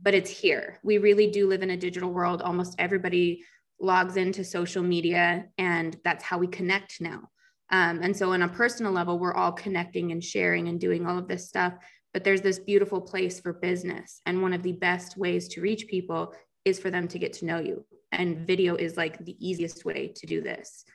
but 0.03 0.13
it's 0.13 0.29
here. 0.29 0.79
We 0.83 0.99
really 0.99 1.29
do 1.31 1.47
live 1.47 1.63
in 1.63 1.71
a 1.71 1.77
digital 1.77 2.13
world. 2.13 2.41
Almost 2.41 2.75
everybody 2.79 3.43
logs 3.81 4.17
into 4.17 4.43
social 4.43 4.83
media, 4.83 5.45
and 5.57 5.97
that's 6.03 6.23
how 6.23 6.37
we 6.37 6.47
connect 6.47 7.01
now. 7.01 7.23
Um, 7.71 8.01
and 8.01 8.15
so, 8.15 8.31
on 8.31 8.41
a 8.41 8.47
personal 8.47 8.91
level, 8.91 9.19
we're 9.19 9.33
all 9.33 9.51
connecting 9.51 10.11
and 10.11 10.23
sharing 10.23 10.69
and 10.69 10.79
doing 10.79 11.05
all 11.05 11.17
of 11.17 11.27
this 11.27 11.47
stuff. 11.47 11.73
But 12.13 12.23
there's 12.23 12.41
this 12.41 12.59
beautiful 12.59 13.01
place 13.01 13.39
for 13.39 13.53
business. 13.53 14.21
And 14.25 14.41
one 14.41 14.53
of 14.53 14.63
the 14.63 14.71
best 14.73 15.17
ways 15.17 15.47
to 15.49 15.61
reach 15.61 15.87
people 15.87 16.33
is 16.65 16.79
for 16.79 16.89
them 16.89 17.07
to 17.09 17.19
get 17.19 17.33
to 17.33 17.45
know 17.45 17.59
you. 17.59 17.85
And 18.11 18.47
video 18.47 18.75
is 18.75 18.97
like 18.97 19.23
the 19.23 19.35
easiest 19.39 19.85
way 19.85 20.11
to 20.15 20.25
do 20.25 20.41
this 20.41 20.85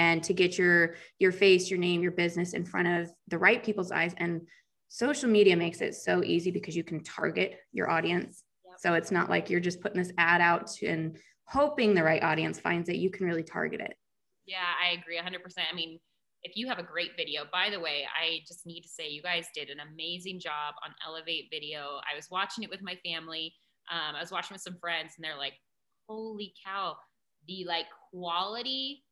and 0.00 0.22
to 0.24 0.32
get 0.32 0.58
your 0.58 0.94
your 1.18 1.30
face 1.30 1.70
your 1.70 1.78
name 1.78 2.02
your 2.02 2.12
business 2.12 2.54
in 2.54 2.64
front 2.64 2.88
of 2.88 3.12
the 3.28 3.38
right 3.38 3.62
people's 3.62 3.92
eyes 3.92 4.14
and 4.16 4.40
social 4.88 5.28
media 5.28 5.56
makes 5.56 5.80
it 5.80 5.94
so 5.94 6.24
easy 6.24 6.50
because 6.50 6.74
you 6.74 6.82
can 6.82 7.02
target 7.04 7.58
your 7.72 7.90
audience 7.90 8.42
yep. 8.64 8.74
so 8.78 8.94
it's 8.94 9.10
not 9.10 9.30
like 9.30 9.50
you're 9.50 9.60
just 9.60 9.80
putting 9.80 10.00
this 10.00 10.12
ad 10.18 10.40
out 10.40 10.70
and 10.82 11.16
hoping 11.44 11.94
the 11.94 12.02
right 12.02 12.22
audience 12.22 12.58
finds 12.58 12.88
it 12.88 12.96
you 12.96 13.10
can 13.10 13.26
really 13.26 13.42
target 13.42 13.80
it 13.80 13.94
yeah 14.46 14.72
i 14.82 14.92
agree 14.92 15.18
100% 15.18 15.38
i 15.70 15.74
mean 15.74 16.00
if 16.42 16.56
you 16.56 16.68
have 16.68 16.78
a 16.78 16.82
great 16.82 17.10
video 17.16 17.42
by 17.52 17.68
the 17.70 17.78
way 17.78 18.04
i 18.20 18.40
just 18.46 18.66
need 18.66 18.80
to 18.82 18.88
say 18.88 19.08
you 19.08 19.22
guys 19.22 19.46
did 19.54 19.68
an 19.68 19.78
amazing 19.92 20.40
job 20.40 20.74
on 20.84 20.94
elevate 21.06 21.48
video. 21.50 22.00
I 22.10 22.16
was 22.16 22.30
watching 22.30 22.64
it 22.64 22.70
with 22.70 22.82
my 22.82 22.96
family 23.04 23.54
um, 23.90 24.16
i 24.16 24.20
was 24.20 24.30
watching 24.30 24.54
with 24.54 24.62
some 24.62 24.78
friends 24.80 25.14
and 25.16 25.24
they're 25.24 25.36
like 25.36 25.54
holy 26.08 26.52
cow 26.64 26.96
the 27.46 27.64
like 27.66 27.86
quality 28.10 29.04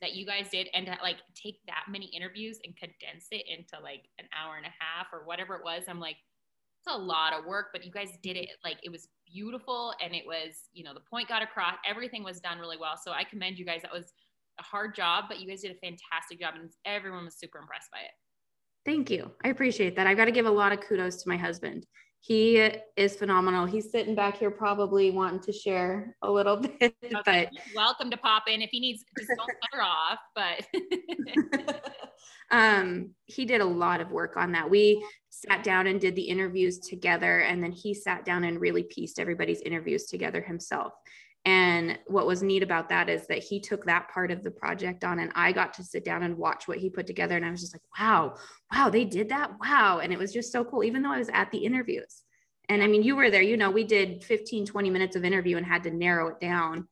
that 0.00 0.14
you 0.14 0.24
guys 0.24 0.48
did 0.50 0.68
and 0.74 0.86
to 0.86 0.96
like 1.02 1.18
take 1.34 1.58
that 1.66 1.84
many 1.88 2.06
interviews 2.06 2.58
and 2.64 2.76
condense 2.76 3.26
it 3.30 3.44
into 3.46 3.82
like 3.82 4.08
an 4.18 4.24
hour 4.32 4.56
and 4.56 4.66
a 4.66 4.74
half 4.80 5.08
or 5.12 5.24
whatever 5.24 5.54
it 5.54 5.64
was 5.64 5.82
i'm 5.88 6.00
like 6.00 6.16
it's 6.80 6.94
a 6.94 6.98
lot 6.98 7.32
of 7.32 7.44
work 7.44 7.66
but 7.72 7.84
you 7.84 7.92
guys 7.92 8.08
did 8.22 8.36
it 8.36 8.50
like 8.64 8.78
it 8.82 8.90
was 8.90 9.08
beautiful 9.30 9.92
and 10.02 10.14
it 10.14 10.24
was 10.26 10.68
you 10.72 10.82
know 10.82 10.94
the 10.94 11.00
point 11.00 11.28
got 11.28 11.42
across 11.42 11.74
everything 11.88 12.24
was 12.24 12.40
done 12.40 12.58
really 12.58 12.78
well 12.78 12.96
so 13.02 13.12
i 13.12 13.22
commend 13.22 13.58
you 13.58 13.66
guys 13.66 13.82
that 13.82 13.92
was 13.92 14.12
a 14.60 14.62
hard 14.62 14.94
job 14.94 15.24
but 15.28 15.40
you 15.40 15.48
guys 15.48 15.62
did 15.62 15.72
a 15.72 15.86
fantastic 15.86 16.38
job 16.40 16.54
and 16.54 16.70
everyone 16.84 17.24
was 17.24 17.36
super 17.38 17.58
impressed 17.58 17.88
by 17.90 17.98
it 17.98 18.12
thank 18.84 19.10
you 19.10 19.30
i 19.44 19.48
appreciate 19.48 19.96
that 19.96 20.06
i've 20.06 20.16
got 20.16 20.26
to 20.26 20.32
give 20.32 20.46
a 20.46 20.50
lot 20.50 20.72
of 20.72 20.80
kudos 20.80 21.22
to 21.22 21.28
my 21.28 21.36
husband 21.36 21.86
he 22.22 22.70
is 22.96 23.16
phenomenal. 23.16 23.64
He's 23.64 23.90
sitting 23.90 24.14
back 24.14 24.36
here 24.36 24.50
probably 24.50 25.10
wanting 25.10 25.40
to 25.40 25.52
share 25.52 26.14
a 26.22 26.30
little 26.30 26.56
bit, 26.80 26.94
okay. 27.02 27.20
but 27.24 27.48
welcome 27.74 28.10
to 28.10 28.16
pop 28.18 28.44
in 28.46 28.60
if 28.60 28.68
he 28.70 28.78
needs 28.78 29.04
just 29.18 29.30
don't 29.36 29.48
cut 29.48 29.70
her 29.72 29.82
off, 29.82 30.18
but 30.34 31.82
um 32.50 33.14
he 33.24 33.46
did 33.46 33.62
a 33.62 33.66
lot 33.66 34.02
of 34.02 34.10
work 34.10 34.36
on 34.36 34.52
that. 34.52 34.68
We 34.68 35.02
sat 35.30 35.64
down 35.64 35.86
and 35.86 35.98
did 35.98 36.14
the 36.14 36.22
interviews 36.22 36.78
together 36.78 37.40
and 37.40 37.64
then 37.64 37.72
he 37.72 37.94
sat 37.94 38.26
down 38.26 38.44
and 38.44 38.60
really 38.60 38.82
pieced 38.82 39.18
everybody's 39.18 39.62
interviews 39.62 40.04
together 40.04 40.42
himself. 40.42 40.92
And 41.46 41.98
what 42.06 42.26
was 42.26 42.42
neat 42.42 42.62
about 42.62 42.90
that 42.90 43.08
is 43.08 43.26
that 43.28 43.42
he 43.42 43.60
took 43.60 43.86
that 43.86 44.10
part 44.10 44.30
of 44.30 44.42
the 44.42 44.50
project 44.50 45.04
on, 45.04 45.20
and 45.20 45.32
I 45.34 45.52
got 45.52 45.72
to 45.74 45.84
sit 45.84 46.04
down 46.04 46.22
and 46.22 46.36
watch 46.36 46.68
what 46.68 46.78
he 46.78 46.90
put 46.90 47.06
together. 47.06 47.36
And 47.36 47.46
I 47.46 47.50
was 47.50 47.60
just 47.60 47.74
like, 47.74 47.82
wow, 47.98 48.34
wow, 48.72 48.90
they 48.90 49.06
did 49.06 49.30
that. 49.30 49.52
Wow. 49.58 50.00
And 50.02 50.12
it 50.12 50.18
was 50.18 50.32
just 50.32 50.52
so 50.52 50.64
cool, 50.64 50.84
even 50.84 51.02
though 51.02 51.12
I 51.12 51.18
was 51.18 51.30
at 51.32 51.50
the 51.50 51.58
interviews. 51.58 52.22
And 52.68 52.82
I 52.82 52.86
mean, 52.86 53.02
you 53.02 53.16
were 53.16 53.30
there, 53.30 53.42
you 53.42 53.56
know, 53.56 53.70
we 53.70 53.84
did 53.84 54.22
15, 54.22 54.66
20 54.66 54.90
minutes 54.90 55.16
of 55.16 55.24
interview 55.24 55.56
and 55.56 55.66
had 55.66 55.82
to 55.84 55.90
narrow 55.90 56.28
it 56.28 56.40
down. 56.40 56.86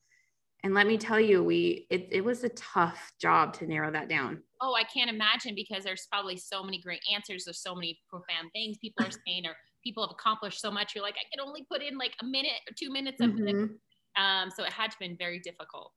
And 0.65 0.75
let 0.75 0.89
me 0.89 0.99
tell 0.99 1.21
you, 1.21 1.45
we 1.45 1.87
it, 1.89 2.09
it 2.11 2.25
was 2.25 2.43
a 2.43 2.49
tough 2.49 3.13
job 3.21 3.53
to 3.55 3.67
narrow 3.67 3.93
that 3.93 4.09
down. 4.09 4.43
Oh, 4.61 4.75
I 4.75 4.83
can't 4.83 5.09
imagine 5.09 5.55
because 5.55 5.85
there's 5.85 6.09
probably 6.11 6.37
so 6.37 6.65
many 6.65 6.81
great 6.81 7.01
answers. 7.15 7.45
There's 7.45 7.63
so 7.63 7.77
many 7.77 8.01
profound 8.11 8.51
things 8.53 8.77
people 8.79 9.07
are 9.07 9.11
saying, 9.11 9.47
or 9.47 9.55
people 9.85 10.03
have 10.03 10.11
accomplished 10.11 10.61
so 10.61 10.73
much. 10.73 10.97
You're 10.97 11.05
like, 11.05 11.15
I 11.15 11.29
can 11.33 11.47
only 11.47 11.65
put 11.71 11.81
in 11.81 11.97
like 11.97 12.15
a 12.21 12.27
minute 12.27 12.59
or 12.69 12.75
two 12.77 12.91
minutes 12.91 13.21
of 13.21 13.31
mm-hmm. 13.31 13.67
Um, 14.19 14.51
so 14.51 14.65
it 14.65 14.73
had 14.73 14.91
to 14.91 14.97
have 14.97 14.99
been 15.01 15.17
very 15.17 15.39
difficult. 15.39 15.93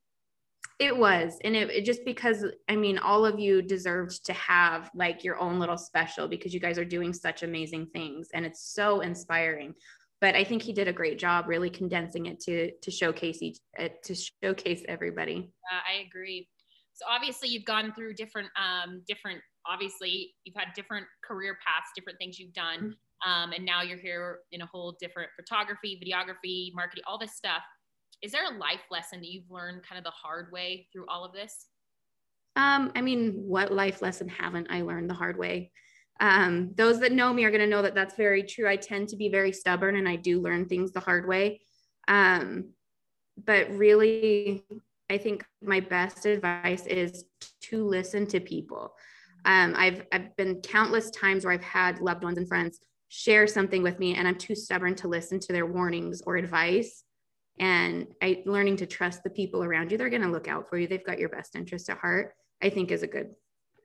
It 0.81 0.97
was. 0.97 1.37
And 1.43 1.55
it, 1.55 1.69
it, 1.69 1.85
just 1.85 2.03
because, 2.05 2.43
I 2.67 2.75
mean, 2.75 2.97
all 2.97 3.23
of 3.23 3.39
you 3.39 3.61
deserved 3.61 4.25
to 4.25 4.33
have 4.33 4.89
like 4.95 5.23
your 5.23 5.39
own 5.39 5.59
little 5.59 5.77
special 5.77 6.27
because 6.27 6.55
you 6.55 6.59
guys 6.59 6.79
are 6.79 6.85
doing 6.85 7.13
such 7.13 7.43
amazing 7.43 7.85
things 7.93 8.29
and 8.33 8.47
it's 8.47 8.73
so 8.73 9.01
inspiring. 9.01 9.75
But 10.21 10.35
I 10.35 10.43
think 10.43 10.63
he 10.63 10.73
did 10.73 10.87
a 10.87 10.93
great 10.93 11.19
job 11.19 11.47
really 11.47 11.69
condensing 11.69 12.27
it 12.27 12.39
to 12.41 12.71
to 12.81 12.91
showcase 12.91 13.41
each 13.41 13.57
uh, 13.79 13.89
to 14.03 14.15
showcase 14.15 14.83
everybody. 14.87 15.51
Uh, 15.71 15.81
I 15.87 16.01
agree. 16.07 16.47
So 16.93 17.05
obviously 17.09 17.49
you've 17.49 17.65
gone 17.65 17.93
through 17.95 18.13
different 18.13 18.49
um 18.55 19.01
different 19.07 19.41
obviously 19.67 20.33
you've 20.43 20.55
had 20.55 20.69
different 20.75 21.05
career 21.23 21.57
paths, 21.65 21.89
different 21.95 22.19
things 22.19 22.39
you've 22.39 22.53
done. 22.53 22.79
Mm-hmm. 22.79 23.31
Um, 23.31 23.51
and 23.51 23.63
now 23.63 23.83
you're 23.83 23.99
here 23.99 24.39
in 24.51 24.61
a 24.61 24.65
whole 24.65 24.95
different 24.99 25.29
photography, 25.35 26.01
videography, 26.03 26.71
marketing, 26.73 27.03
all 27.07 27.19
this 27.19 27.33
stuff 27.33 27.61
is 28.21 28.31
there 28.31 28.45
a 28.45 28.57
life 28.57 28.81
lesson 28.89 29.19
that 29.19 29.29
you've 29.29 29.49
learned 29.49 29.83
kind 29.83 29.97
of 29.97 30.03
the 30.03 30.11
hard 30.11 30.51
way 30.51 30.87
through 30.91 31.05
all 31.07 31.25
of 31.25 31.33
this? 31.33 31.67
Um, 32.55 32.91
I 32.95 33.01
mean, 33.01 33.43
what 33.47 33.73
life 33.73 34.01
lesson 34.01 34.27
haven't 34.27 34.67
I 34.69 34.81
learned 34.81 35.09
the 35.09 35.15
hard 35.15 35.37
way? 35.37 35.71
Um, 36.19 36.71
those 36.75 36.99
that 36.99 37.13
know 37.13 37.33
me 37.33 37.45
are 37.45 37.49
going 37.49 37.61
to 37.61 37.67
know 37.67 37.81
that 37.81 37.95
that's 37.95 38.15
very 38.15 38.43
true. 38.43 38.69
I 38.69 38.75
tend 38.75 39.09
to 39.09 39.15
be 39.15 39.29
very 39.29 39.51
stubborn 39.51 39.95
and 39.95 40.07
I 40.07 40.17
do 40.17 40.39
learn 40.39 40.67
things 40.67 40.91
the 40.91 40.99
hard 40.99 41.27
way. 41.27 41.61
Um, 42.07 42.73
but 43.43 43.71
really, 43.71 44.63
I 45.09 45.17
think 45.17 45.45
my 45.61 45.79
best 45.79 46.25
advice 46.25 46.85
is 46.85 47.25
to 47.61 47.85
listen 47.85 48.27
to 48.27 48.39
people. 48.39 48.93
Um, 49.45 49.73
I've, 49.75 50.03
I've 50.11 50.35
been 50.35 50.61
countless 50.61 51.09
times 51.09 51.43
where 51.43 51.53
I've 51.53 51.63
had 51.63 51.99
loved 51.99 52.23
ones 52.23 52.37
and 52.37 52.47
friends 52.47 52.79
share 53.07 53.47
something 53.47 53.81
with 53.81 53.97
me 53.97 54.15
and 54.15 54.27
I'm 54.27 54.37
too 54.37 54.55
stubborn 54.55 54.93
to 54.95 55.07
listen 55.07 55.39
to 55.39 55.53
their 55.53 55.65
warnings 55.65 56.21
or 56.25 56.37
advice 56.37 57.03
and 57.59 58.07
I, 58.21 58.43
learning 58.45 58.77
to 58.77 58.85
trust 58.85 59.23
the 59.23 59.29
people 59.29 59.63
around 59.63 59.91
you 59.91 59.97
they're 59.97 60.09
going 60.09 60.21
to 60.21 60.29
look 60.29 60.47
out 60.47 60.69
for 60.69 60.77
you. 60.77 60.87
They've 60.87 61.05
got 61.05 61.19
your 61.19 61.29
best 61.29 61.55
interest 61.55 61.89
at 61.89 61.97
heart 61.97 62.33
i 62.61 62.69
think 62.69 62.91
is 62.91 63.03
a 63.03 63.07
good 63.07 63.31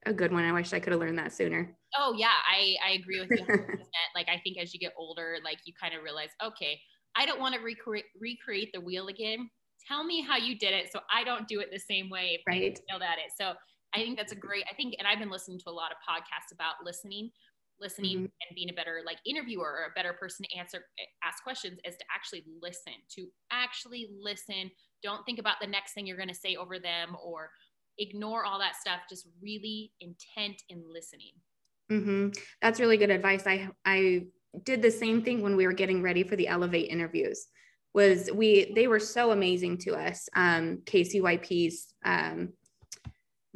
a 0.05 0.13
good 0.13 0.33
one. 0.33 0.45
I 0.45 0.53
wish 0.53 0.73
i 0.73 0.79
could 0.79 0.93
have 0.93 1.01
learned 1.01 1.19
that 1.19 1.33
sooner. 1.33 1.77
Oh 1.99 2.15
yeah 2.17 2.29
i 2.49 2.77
i 2.87 2.93
agree 2.93 3.21
with 3.21 3.31
you 3.31 3.47
like 4.15 4.29
i 4.29 4.41
think 4.45 4.59
as 4.59 4.73
you 4.73 4.81
get 4.81 4.93
older 4.97 5.39
like 5.45 5.59
you 5.65 5.73
kind 5.81 5.95
of 5.95 6.03
realize 6.03 6.29
okay 6.45 6.79
i 7.17 7.27
don't 7.27 7.41
want 7.41 7.55
to 7.55 7.61
recreate 7.61 8.05
recreate 8.21 8.71
the 8.73 8.81
wheel 8.81 9.09
again. 9.09 9.51
Tell 9.89 10.03
me 10.03 10.21
how 10.21 10.37
you 10.37 10.59
did 10.59 10.75
it 10.75 10.93
so 10.93 11.01
i 11.13 11.25
don't 11.25 11.49
do 11.49 11.61
it 11.61 11.69
the 11.73 11.79
same 11.79 12.09
way 12.09 12.41
right. 12.49 12.79
failed 12.89 13.03
at 13.03 13.19
it. 13.19 13.33
So 13.39 13.55
i 13.95 13.99
think 13.99 14.17
that's 14.17 14.33
a 14.33 14.37
great 14.37 14.65
i 14.71 14.75
think 14.75 14.95
and 14.99 15.09
i've 15.09 15.19
been 15.19 15.31
listening 15.31 15.59
to 15.61 15.71
a 15.71 15.73
lot 15.73 15.91
of 15.91 15.97
podcasts 16.09 16.53
about 16.53 16.75
listening 16.85 17.31
listening 17.81 18.17
mm-hmm. 18.17 18.25
and 18.25 18.55
being 18.55 18.71
a 18.71 18.73
better 18.73 19.01
like 19.05 19.19
interviewer 19.27 19.65
or 19.65 19.85
a 19.91 19.95
better 19.95 20.13
person 20.13 20.47
to 20.49 20.57
answer 20.57 20.85
ask 21.23 21.43
questions 21.43 21.79
is 21.85 21.97
to 21.97 22.05
actually 22.15 22.45
listen 22.63 22.95
to 23.11 23.27
actually 23.51 24.09
listen 24.21 24.71
don't 25.03 25.25
think 25.25 25.39
about 25.39 25.57
the 25.61 25.67
next 25.67 25.93
thing 25.93 26.07
you're 26.07 26.17
going 26.17 26.29
to 26.29 26.35
say 26.35 26.57
over 26.57 26.79
them 26.79 27.17
or 27.23 27.51
ignore 27.99 28.45
all 28.45 28.59
that 28.59 28.77
stuff 28.77 29.01
just 29.09 29.29
really 29.43 29.93
intent 30.01 30.63
in 30.69 30.83
listening 30.93 31.33
mm-hmm. 31.91 32.29
that's 32.63 32.81
really 32.81 32.97
good 32.97 33.11
advice 33.11 33.47
i 33.47 33.69
i 33.85 34.23
did 34.65 34.81
the 34.81 34.91
same 34.91 35.23
thing 35.23 35.43
when 35.43 35.57
we 35.57 35.67
were 35.67 35.73
getting 35.73 36.03
ready 36.03 36.23
for 36.23 36.37
the 36.37 36.49
elevate 36.49 36.89
interviews 36.91 37.47
was 37.95 38.31
we 38.33 38.73
they 38.75 38.89
were 38.89 39.01
so 39.01 39.31
amazing 39.33 39.79
to 39.79 39.95
us 39.95 40.29
um 40.37 40.79
kcyp's 40.85 41.95
um 42.05 42.53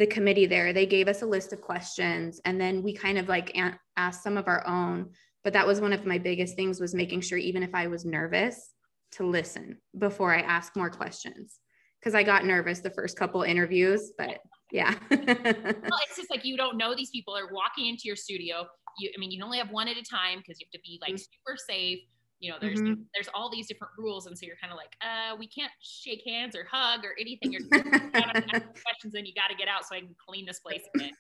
the 0.01 0.07
committee 0.07 0.47
there 0.47 0.73
they 0.73 0.87
gave 0.87 1.09
us 1.09 1.21
a 1.21 1.27
list 1.27 1.53
of 1.53 1.61
questions 1.61 2.41
and 2.47 2.59
then 2.59 2.83
we 2.83 2.95
kind 2.95 3.19
of 3.19 3.29
like 3.29 3.55
asked 3.99 4.23
some 4.23 4.39
of 4.39 4.49
our 4.49 4.67
own 4.67 5.11
but 5.45 5.53
that 5.53 5.67
was 5.67 5.79
one 5.79 5.93
of 5.93 6.07
my 6.07 6.17
biggest 6.17 6.57
things 6.57 6.81
was 6.81 6.95
making 6.95 7.21
sure 7.21 7.37
even 7.37 7.63
if 7.63 7.75
i 7.75 7.87
was 7.87 8.07
nervous 8.07 8.73
to 9.13 9.27
listen 9.27 9.77
before 9.99 10.35
i 10.35 10.41
ask 10.41 10.75
more 10.75 10.91
questions. 10.91 11.59
Because 12.01 12.15
i 12.15 12.23
got 12.23 12.47
nervous 12.47 12.81
the 12.81 12.91
first 12.91 13.19
couple 13.19 13.43
interviews 13.43 14.13
but 14.17 14.39
yeah. 14.73 14.95
Well 15.11 16.01
it's 16.07 16.17
just 16.17 16.31
like 16.31 16.45
you 16.45 16.57
don't 16.57 16.79
know 16.79 16.95
these 16.95 17.11
people 17.11 17.37
are 17.37 17.53
walking 17.53 17.87
into 17.87 18.03
your 18.05 18.17
studio. 18.17 18.67
You 18.99 19.11
i 19.15 19.21
mean 19.21 19.31
you 19.31 19.45
only 19.45 19.59
have 19.59 19.71
one 19.71 19.87
at 19.87 19.99
a 19.99 20.03
time 20.03 20.39
because 20.39 20.59
you 20.61 20.67
have 20.67 20.81
to 20.81 20.81
be 20.83 20.99
like 21.03 21.11
mm-hmm. 21.11 21.19
super 21.19 21.59
safe 21.69 22.01
you 22.41 22.51
know 22.51 22.57
there's 22.61 22.81
mm-hmm. 22.81 23.03
there's 23.15 23.29
all 23.35 23.51
these 23.51 23.69
different 23.69 23.93
rules 23.97 24.27
and 24.27 24.37
so 24.37 24.47
you're 24.47 24.57
kind 24.57 24.73
of 24.73 24.79
like 24.79 24.97
uh 25.03 25.37
we 25.39 25.47
can't 25.47 25.71
shake 25.81 26.23
hands 26.27 26.57
or 26.57 26.67
hug 26.71 27.05
or 27.05 27.15
anything. 27.21 27.53
You're 27.53 27.63
questions 27.71 29.15
and 29.15 29.27
you 29.27 29.35
got 29.35 29.49
to 29.51 29.57
get 29.57 29.69
out 29.69 29.85
so 29.87 29.95
i 29.95 30.01
can 30.01 30.17
clean 30.27 30.47
this 30.47 30.61
place 30.61 30.83
again. 30.95 31.13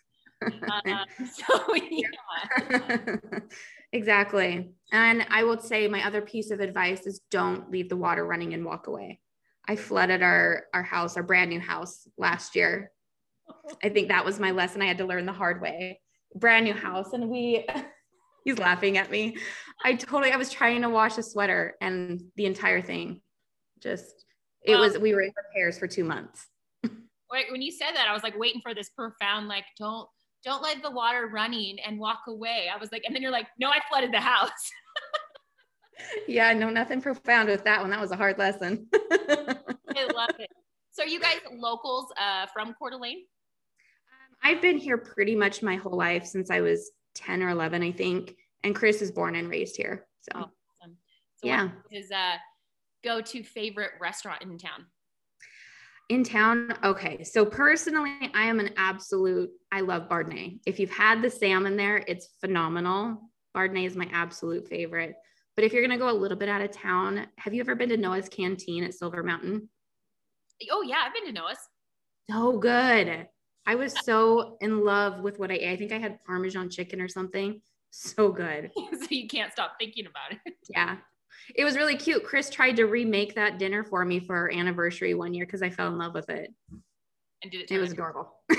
Uh, 0.43 1.05
so 1.33 1.75
yeah. 1.75 3.39
Exactly. 3.93 4.71
And 4.93 5.27
i 5.31 5.45
would 5.45 5.61
say 5.63 5.87
my 5.87 6.05
other 6.07 6.23
piece 6.23 6.51
of 6.51 6.61
advice 6.61 7.07
is 7.07 7.21
don't 7.31 7.71
leave 7.71 7.91
the 7.91 7.97
water 7.97 8.25
running 8.25 8.55
and 8.55 8.65
walk 8.65 8.87
away. 8.87 9.21
I 9.69 9.77
flooded 9.77 10.23
our 10.23 10.65
our 10.73 10.83
house 10.83 11.17
our 11.17 11.23
brand 11.23 11.51
new 11.51 11.61
house 11.61 12.09
last 12.17 12.57
year. 12.57 12.93
I 13.85 13.91
think 13.91 14.09
that 14.09 14.25
was 14.25 14.41
my 14.41 14.53
lesson. 14.53 14.81
I 14.81 14.87
had 14.87 14.99
to 14.99 15.07
learn 15.07 15.27
the 15.27 15.33
hard 15.33 15.61
way. 15.61 16.01
Brand 16.35 16.65
new 16.65 16.73
house 16.73 17.13
and 17.13 17.29
we 17.29 17.67
he's 18.45 18.59
laughing 18.59 18.99
at 18.99 19.11
me. 19.11 19.37
I 19.85 19.95
totally, 19.95 20.33
I 20.33 20.37
was 20.37 20.51
trying 20.51 20.83
to 20.83 20.89
wash 20.89 21.19
a 21.19 21.23
sweater 21.23 21.75
and 21.81 22.23
the 22.37 22.47
entire 22.47 22.83
thing 22.83 23.21
just, 23.81 24.25
it 24.63 24.73
well, 24.73 24.81
was, 24.81 24.99
we 24.99 25.15
were 25.15 25.23
in 25.23 25.33
repairs 25.37 25.79
for 25.79 25.87
two 25.87 26.05
months. 26.05 26.47
when 26.83 27.63
you 27.63 27.73
said 27.73 27.93
that, 27.95 28.09
I 28.09 28.13
was 28.13 28.23
like 28.23 28.39
waiting 28.39 28.61
for 28.61 28.75
this 28.75 28.91
profound, 28.91 29.49
like, 29.49 29.65
don't, 29.79 30.09
don't 30.45 30.63
let 30.63 30.83
the 30.83 30.91
water 30.91 31.29
running 31.33 31.79
and 31.81 31.99
walk 31.99 32.21
away. 32.29 32.69
I 32.73 32.79
was 32.79 32.91
like, 32.93 33.03
and 33.07 33.15
then 33.15 33.23
you're 33.23 33.31
like, 33.31 33.47
no, 33.59 33.69
I 33.69 33.81
flooded 33.89 34.13
the 34.13 34.21
house. 34.21 34.51
yeah, 36.29 36.53
no, 36.53 36.71
nothing 36.71 37.01
profound 37.01 37.49
with 37.49 37.65
that 37.65 37.81
one. 37.81 37.91
That 37.91 38.01
was 38.01 38.11
a 38.11 38.17
hard 38.17 38.39
lesson. 38.39 38.87
I 38.95 40.07
love 40.15 40.31
it. 40.39 40.51
So 40.93 41.05
are 41.05 41.09
you 41.09 41.21
guys 41.21 41.39
locals 41.53 42.07
uh, 42.21 42.47
from 42.53 42.75
Coeur 42.75 42.91
d'Alene? 42.91 43.19
Um, 43.19 44.37
I've 44.43 44.63
been 44.63 44.79
here 44.79 44.99
pretty 44.99 45.37
much 45.37 45.63
my 45.63 45.77
whole 45.77 45.97
life 45.97 46.27
since 46.27 46.51
I 46.51 46.61
was 46.61 46.91
10 47.15 47.43
or 47.43 47.51
11, 47.51 47.83
I 47.83 47.93
think. 47.93 48.37
And 48.65 48.75
Chris 48.75 49.03
is 49.03 49.11
born 49.11 49.37
and 49.37 49.49
raised 49.49 49.77
here. 49.77 50.07
So, 50.21 50.31
oh, 50.35 50.39
awesome. 50.39 50.97
so 51.37 51.47
yeah. 51.47 51.69
His 51.91 52.11
uh, 52.11 52.37
go 53.03 53.21
to 53.21 53.43
favorite 53.43 53.93
restaurant 54.01 54.43
in 54.43 54.59
town? 54.59 54.87
In 56.09 56.25
town, 56.25 56.75
okay. 56.83 57.23
So 57.23 57.47
personally, 57.47 58.13
I 58.35 58.47
am 58.47 58.59
an 58.59 58.71
absolute. 58.77 59.51
I 59.71 59.81
love 59.81 60.09
Bardenay. 60.09 60.59
If 60.67 60.81
you've 60.81 60.91
had 60.91 61.23
the 61.23 61.31
salmon 61.31 61.77
there, 61.77 62.03
it's 62.09 62.29
phenomenal. 62.41 63.31
Bardenay 63.57 63.87
is 63.87 63.97
my 63.97 64.09
absolute 64.13 64.69
favorite. 64.69 65.15
But 65.55 65.65
if 65.65 65.73
you're 65.73 65.83
gonna 65.83 65.99
go 65.99 66.11
a 66.11 66.13
little 66.13 66.37
bit 66.37 66.49
out 66.49 66.63
of 66.63 66.73
town, 66.73 67.27
have 67.39 67.55
you 67.55 67.61
ever 67.61 67.75
been 67.75 67.91
to 67.91 67.97
Noah's 67.97 68.29
Canteen 68.29 68.83
at 68.83 68.95
Silver 68.95 69.23
Mountain? 69.23 69.69
Oh 70.71 70.83
yeah, 70.83 71.03
I've 71.05 71.15
been 71.15 71.27
to 71.27 71.33
Noah's. 71.33 71.59
So 72.29 72.59
good. 72.59 73.27
I 73.67 73.75
was 73.75 73.95
so 74.05 74.57
in 74.61 74.85
love 74.85 75.21
with 75.21 75.39
what 75.39 75.51
I 75.51 75.55
ate. 75.55 75.69
I 75.69 75.77
think 75.77 75.93
I 75.93 75.99
had 75.99 76.23
Parmesan 76.25 76.71
chicken 76.71 77.01
or 77.01 77.09
something. 77.09 77.61
So 77.91 78.31
good. 78.31 78.71
so 78.77 79.07
you 79.11 79.29
can't 79.29 79.53
stop 79.53 79.75
thinking 79.79 80.07
about 80.07 80.41
it. 80.45 80.55
Yeah. 80.69 80.97
It 81.55 81.65
was 81.65 81.77
really 81.77 81.97
cute. 81.97 82.25
Chris 82.25 82.51
tried 82.51 82.77
to 82.77 82.85
remake 82.85 83.35
that 83.35 83.59
dinner 83.59 83.85
for 83.85 84.05
me 84.05 84.21
for 84.21 84.37
our 84.37 84.51
anniversary 84.51 85.15
one 85.15 85.35
year 85.35 85.47
because 85.47 85.63
I 85.63 85.71
fell 85.71 85.89
in 85.89 85.99
love 85.99 86.15
with 86.15 86.29
it. 86.29 86.53
And 87.43 87.51
did 87.51 87.63
it? 87.63 87.71
It 87.71 87.79
was 87.79 87.93
adorable. 87.93 88.35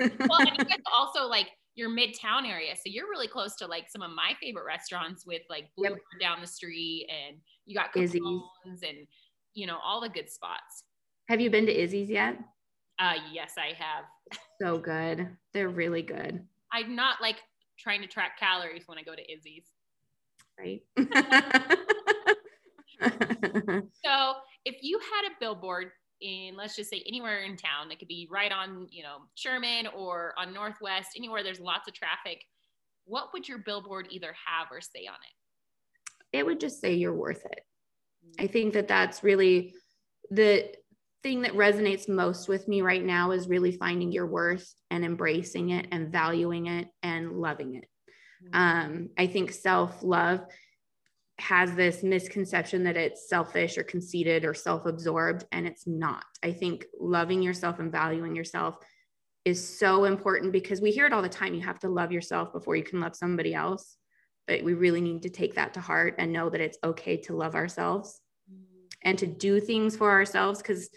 well, 0.00 0.40
and 0.40 0.58
you 0.58 0.64
guys 0.64 0.80
also 0.96 1.26
like 1.26 1.48
your 1.74 1.90
midtown 1.90 2.46
area. 2.46 2.74
So 2.76 2.82
you're 2.86 3.08
really 3.08 3.28
close 3.28 3.56
to 3.56 3.66
like 3.66 3.86
some 3.88 4.02
of 4.02 4.10
my 4.10 4.34
favorite 4.40 4.64
restaurants 4.64 5.26
with 5.26 5.42
like 5.48 5.64
Blue 5.76 5.90
yep. 5.90 5.98
down 6.20 6.40
the 6.40 6.46
street 6.46 7.08
and 7.08 7.36
you 7.66 7.74
got 7.74 7.92
Capone's 7.92 8.82
and 8.82 9.06
you 9.54 9.66
know, 9.66 9.78
all 9.84 10.00
the 10.00 10.08
good 10.08 10.30
spots. 10.30 10.84
Have 11.28 11.40
you 11.40 11.50
been 11.50 11.66
to 11.66 11.82
Izzy's 11.82 12.10
yet? 12.10 12.38
Uh, 12.98 13.14
yes, 13.32 13.54
I 13.58 13.72
have. 13.76 14.04
So 14.60 14.78
good. 14.78 15.28
They're 15.52 15.68
really 15.68 16.02
good. 16.02 16.46
I'm 16.72 16.94
not 16.94 17.20
like 17.20 17.36
trying 17.78 18.00
to 18.02 18.06
track 18.06 18.38
calories 18.38 18.84
when 18.86 18.98
I 18.98 19.02
go 19.02 19.14
to 19.14 19.32
Izzy's. 19.32 19.64
Right. 20.58 20.82
so 24.04 24.34
if 24.64 24.76
you 24.82 24.98
had 24.98 25.28
a 25.28 25.34
billboard 25.40 25.90
in 26.20 26.56
let's 26.56 26.76
just 26.76 26.90
say 26.90 27.02
anywhere 27.06 27.42
in 27.42 27.56
town 27.56 27.88
that 27.88 27.98
could 27.98 28.08
be 28.08 28.28
right 28.30 28.52
on 28.52 28.86
you 28.90 29.02
know 29.02 29.18
sherman 29.34 29.86
or 29.96 30.32
on 30.38 30.54
northwest 30.54 31.08
anywhere 31.16 31.42
there's 31.42 31.58
lots 31.58 31.88
of 31.88 31.94
traffic 31.94 32.44
what 33.04 33.30
would 33.32 33.48
your 33.48 33.58
billboard 33.58 34.06
either 34.10 34.32
have 34.46 34.68
or 34.70 34.80
say 34.80 35.06
on 35.08 35.16
it 35.16 36.38
it 36.38 36.46
would 36.46 36.60
just 36.60 36.80
say 36.80 36.94
you're 36.94 37.12
worth 37.12 37.44
it 37.46 37.66
i 38.38 38.46
think 38.46 38.72
that 38.72 38.86
that's 38.86 39.24
really 39.24 39.74
the 40.30 40.72
thing 41.24 41.42
that 41.42 41.54
resonates 41.54 42.08
most 42.08 42.48
with 42.48 42.68
me 42.68 42.82
right 42.82 43.04
now 43.04 43.32
is 43.32 43.48
really 43.48 43.72
finding 43.72 44.12
your 44.12 44.26
worth 44.26 44.72
and 44.92 45.04
embracing 45.04 45.70
it 45.70 45.88
and 45.90 46.12
valuing 46.12 46.66
it 46.66 46.86
and 47.02 47.32
loving 47.32 47.74
it 47.74 47.88
mm-hmm. 48.44 48.54
um, 48.54 49.08
i 49.18 49.26
think 49.26 49.50
self-love 49.50 50.46
has 51.38 51.74
this 51.74 52.02
misconception 52.02 52.84
that 52.84 52.96
it's 52.96 53.28
selfish 53.28 53.76
or 53.76 53.82
conceited 53.82 54.44
or 54.44 54.54
self 54.54 54.86
absorbed, 54.86 55.44
and 55.50 55.66
it's 55.66 55.86
not. 55.86 56.24
I 56.42 56.52
think 56.52 56.86
loving 56.98 57.42
yourself 57.42 57.80
and 57.80 57.90
valuing 57.90 58.36
yourself 58.36 58.76
is 59.44 59.78
so 59.78 60.04
important 60.04 60.52
because 60.52 60.80
we 60.80 60.90
hear 60.90 61.06
it 61.06 61.12
all 61.12 61.22
the 61.22 61.28
time. 61.28 61.54
You 61.54 61.62
have 61.62 61.80
to 61.80 61.88
love 61.88 62.12
yourself 62.12 62.52
before 62.52 62.76
you 62.76 62.84
can 62.84 63.00
love 63.00 63.16
somebody 63.16 63.52
else. 63.52 63.96
But 64.46 64.62
we 64.62 64.74
really 64.74 65.00
need 65.00 65.22
to 65.22 65.30
take 65.30 65.54
that 65.54 65.74
to 65.74 65.80
heart 65.80 66.16
and 66.18 66.32
know 66.32 66.50
that 66.50 66.60
it's 66.60 66.78
okay 66.84 67.16
to 67.22 67.34
love 67.34 67.54
ourselves 67.54 68.20
and 69.02 69.18
to 69.18 69.26
do 69.26 69.58
things 69.58 69.96
for 69.96 70.10
ourselves. 70.10 70.60
Because 70.60 70.88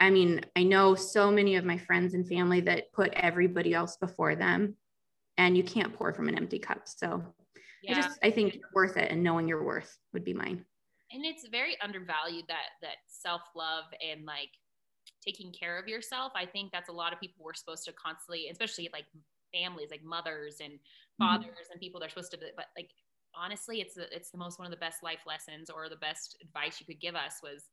I 0.00 0.10
mean, 0.10 0.40
I 0.56 0.62
know 0.62 0.94
so 0.94 1.30
many 1.30 1.56
of 1.56 1.64
my 1.64 1.76
friends 1.76 2.14
and 2.14 2.26
family 2.26 2.60
that 2.62 2.92
put 2.92 3.12
everybody 3.12 3.74
else 3.74 3.96
before 3.98 4.34
them, 4.34 4.76
and 5.36 5.56
you 5.56 5.62
can't 5.62 5.94
pour 5.94 6.12
from 6.14 6.28
an 6.28 6.36
empty 6.36 6.58
cup. 6.58 6.82
So 6.86 7.22
yeah. 7.82 7.92
I 7.92 7.94
just 7.94 8.18
I 8.22 8.30
think 8.30 8.54
you're 8.54 8.70
worth 8.74 8.96
it 8.96 9.10
and 9.10 9.22
knowing 9.22 9.46
your 9.46 9.62
worth 9.62 9.98
would 10.12 10.24
be 10.24 10.34
mine. 10.34 10.64
And 11.12 11.24
it's 11.24 11.46
very 11.48 11.76
undervalued 11.82 12.44
that 12.48 12.80
that 12.82 12.96
self-love 13.08 13.84
and 14.00 14.24
like 14.24 14.50
taking 15.24 15.52
care 15.52 15.78
of 15.78 15.86
yourself. 15.86 16.32
I 16.34 16.46
think 16.46 16.72
that's 16.72 16.88
a 16.88 16.92
lot 16.92 17.12
of 17.12 17.20
people 17.20 17.44
we're 17.44 17.54
supposed 17.54 17.84
to 17.84 17.92
constantly, 17.92 18.48
especially 18.48 18.88
like 18.92 19.04
families, 19.52 19.88
like 19.90 20.02
mothers 20.02 20.56
and 20.62 20.74
mm-hmm. 20.74 21.24
fathers 21.24 21.46
mm-hmm. 21.46 21.72
and 21.72 21.80
people 21.80 22.00
they're 22.00 22.08
supposed 22.08 22.30
to 22.32 22.38
be, 22.38 22.46
but 22.56 22.66
like 22.76 22.90
honestly 23.34 23.80
it's 23.80 23.94
the, 23.94 24.12
it's 24.14 24.30
the 24.30 24.38
most 24.38 24.58
one 24.58 24.66
of 24.66 24.72
the 24.72 24.78
best 24.78 25.02
life 25.02 25.20
lessons 25.26 25.70
or 25.70 25.88
the 25.88 25.96
best 25.96 26.36
advice 26.42 26.80
you 26.80 26.86
could 26.86 27.00
give 27.00 27.14
us 27.14 27.34
was 27.42 27.66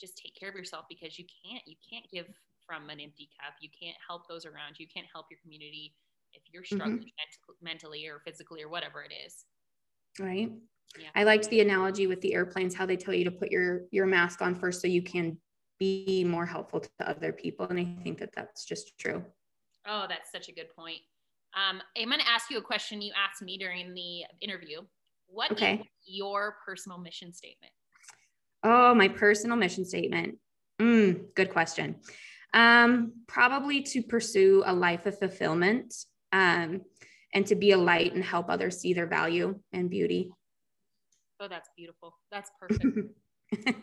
just 0.00 0.16
take 0.16 0.34
care 0.34 0.48
of 0.48 0.54
yourself 0.54 0.86
because 0.88 1.18
you 1.18 1.24
can't 1.44 1.62
you 1.66 1.76
can't 1.88 2.06
give 2.12 2.26
from 2.66 2.88
an 2.88 3.00
empty 3.00 3.28
cup 3.38 3.54
you 3.60 3.68
can't 3.68 3.96
help 4.06 4.28
those 4.28 4.46
around 4.46 4.78
you 4.78 4.86
you 4.86 4.88
can't 4.92 5.06
help 5.12 5.26
your 5.30 5.38
community 5.42 5.94
if 6.32 6.42
you're 6.52 6.62
mm-hmm. 6.62 6.76
struggling 6.76 6.98
mm-hmm. 6.98 7.64
mentally 7.64 8.06
or 8.06 8.20
physically 8.20 8.62
or 8.62 8.68
whatever 8.68 9.02
it 9.02 9.12
is. 9.26 9.44
Right. 10.18 10.50
Yeah. 10.98 11.08
I 11.14 11.24
liked 11.24 11.48
the 11.50 11.60
analogy 11.60 12.06
with 12.06 12.20
the 12.20 12.34
airplanes, 12.34 12.74
how 12.74 12.86
they 12.86 12.96
tell 12.96 13.14
you 13.14 13.24
to 13.24 13.30
put 13.30 13.50
your 13.50 13.82
your 13.90 14.06
mask 14.06 14.42
on 14.42 14.54
first 14.54 14.80
so 14.80 14.88
you 14.88 15.02
can 15.02 15.38
be 15.78 16.24
more 16.24 16.44
helpful 16.44 16.80
to 16.80 16.90
other 17.06 17.32
people. 17.32 17.66
And 17.66 17.78
I 17.78 18.02
think 18.02 18.18
that 18.18 18.30
that's 18.34 18.64
just 18.64 18.98
true. 18.98 19.24
Oh, 19.86 20.06
that's 20.08 20.30
such 20.30 20.48
a 20.48 20.52
good 20.52 20.74
point. 20.76 20.98
Um, 21.54 21.80
I'm 21.96 22.08
going 22.08 22.20
to 22.20 22.28
ask 22.28 22.50
you 22.50 22.58
a 22.58 22.62
question 22.62 23.00
you 23.00 23.12
asked 23.16 23.42
me 23.42 23.56
during 23.56 23.94
the 23.94 24.24
interview. 24.40 24.82
What 25.26 25.52
okay. 25.52 25.74
is 25.74 25.86
your 26.04 26.56
personal 26.64 26.98
mission 26.98 27.32
statement? 27.32 27.72
Oh, 28.62 28.94
my 28.94 29.08
personal 29.08 29.56
mission 29.56 29.84
statement. 29.84 30.38
Mm, 30.80 31.34
good 31.34 31.50
question. 31.50 31.96
Um, 32.52 33.12
probably 33.26 33.82
to 33.82 34.02
pursue 34.02 34.62
a 34.66 34.74
life 34.74 35.06
of 35.06 35.18
fulfillment 35.18 35.94
um, 36.32 36.82
and 37.32 37.46
to 37.46 37.54
be 37.54 37.72
a 37.72 37.78
light 37.78 38.14
and 38.14 38.24
help 38.24 38.50
others 38.50 38.78
see 38.78 38.92
their 38.92 39.06
value 39.06 39.58
and 39.72 39.88
beauty. 39.88 40.30
Oh, 41.38 41.48
that's 41.48 41.70
beautiful. 41.76 42.16
That's 42.30 42.50
perfect. 42.60 42.84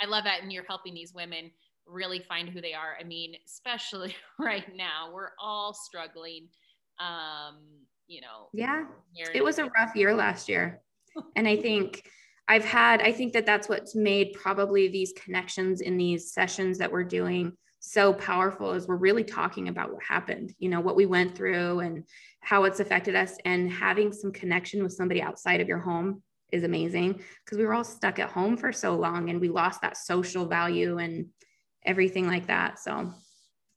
I 0.00 0.06
love 0.06 0.24
that. 0.24 0.42
And 0.42 0.52
you're 0.52 0.64
helping 0.64 0.94
these 0.94 1.12
women 1.12 1.50
really 1.86 2.20
find 2.20 2.48
who 2.48 2.60
they 2.60 2.74
are. 2.74 2.96
I 2.98 3.04
mean, 3.04 3.34
especially 3.46 4.14
right 4.38 4.64
now, 4.74 5.10
we're 5.12 5.30
all 5.40 5.74
struggling. 5.74 6.48
Um, 6.98 7.58
you 8.06 8.20
know, 8.20 8.48
yeah, 8.52 8.84
it 9.34 9.44
was 9.44 9.58
a 9.58 9.66
rough 9.66 9.94
year 9.94 10.14
last 10.14 10.48
year. 10.48 10.80
and 11.36 11.46
I 11.46 11.56
think 11.56 12.08
I've 12.48 12.64
had, 12.64 13.02
I 13.02 13.12
think 13.12 13.34
that 13.34 13.44
that's 13.44 13.68
what's 13.68 13.94
made 13.94 14.32
probably 14.32 14.88
these 14.88 15.12
connections 15.12 15.82
in 15.82 15.98
these 15.98 16.32
sessions 16.32 16.78
that 16.78 16.90
we're 16.90 17.04
doing 17.04 17.52
so 17.80 18.12
powerful 18.12 18.72
is 18.72 18.88
we're 18.88 18.96
really 18.96 19.24
talking 19.24 19.68
about 19.68 19.92
what 19.92 20.02
happened, 20.02 20.54
you 20.58 20.68
know, 20.68 20.80
what 20.80 20.96
we 20.96 21.06
went 21.06 21.36
through 21.36 21.80
and 21.80 22.04
how 22.40 22.64
it's 22.64 22.80
affected 22.80 23.14
us. 23.14 23.36
And 23.44 23.70
having 23.70 24.12
some 24.12 24.32
connection 24.32 24.82
with 24.82 24.92
somebody 24.92 25.22
outside 25.22 25.60
of 25.60 25.68
your 25.68 25.78
home 25.78 26.22
is 26.50 26.64
amazing 26.64 27.20
because 27.44 27.58
we 27.58 27.64
were 27.64 27.74
all 27.74 27.84
stuck 27.84 28.18
at 28.18 28.30
home 28.30 28.56
for 28.56 28.72
so 28.72 28.96
long 28.96 29.30
and 29.30 29.40
we 29.40 29.48
lost 29.48 29.82
that 29.82 29.96
social 29.96 30.46
value 30.46 30.98
and 30.98 31.26
everything 31.84 32.26
like 32.26 32.46
that. 32.46 32.78
So, 32.78 33.12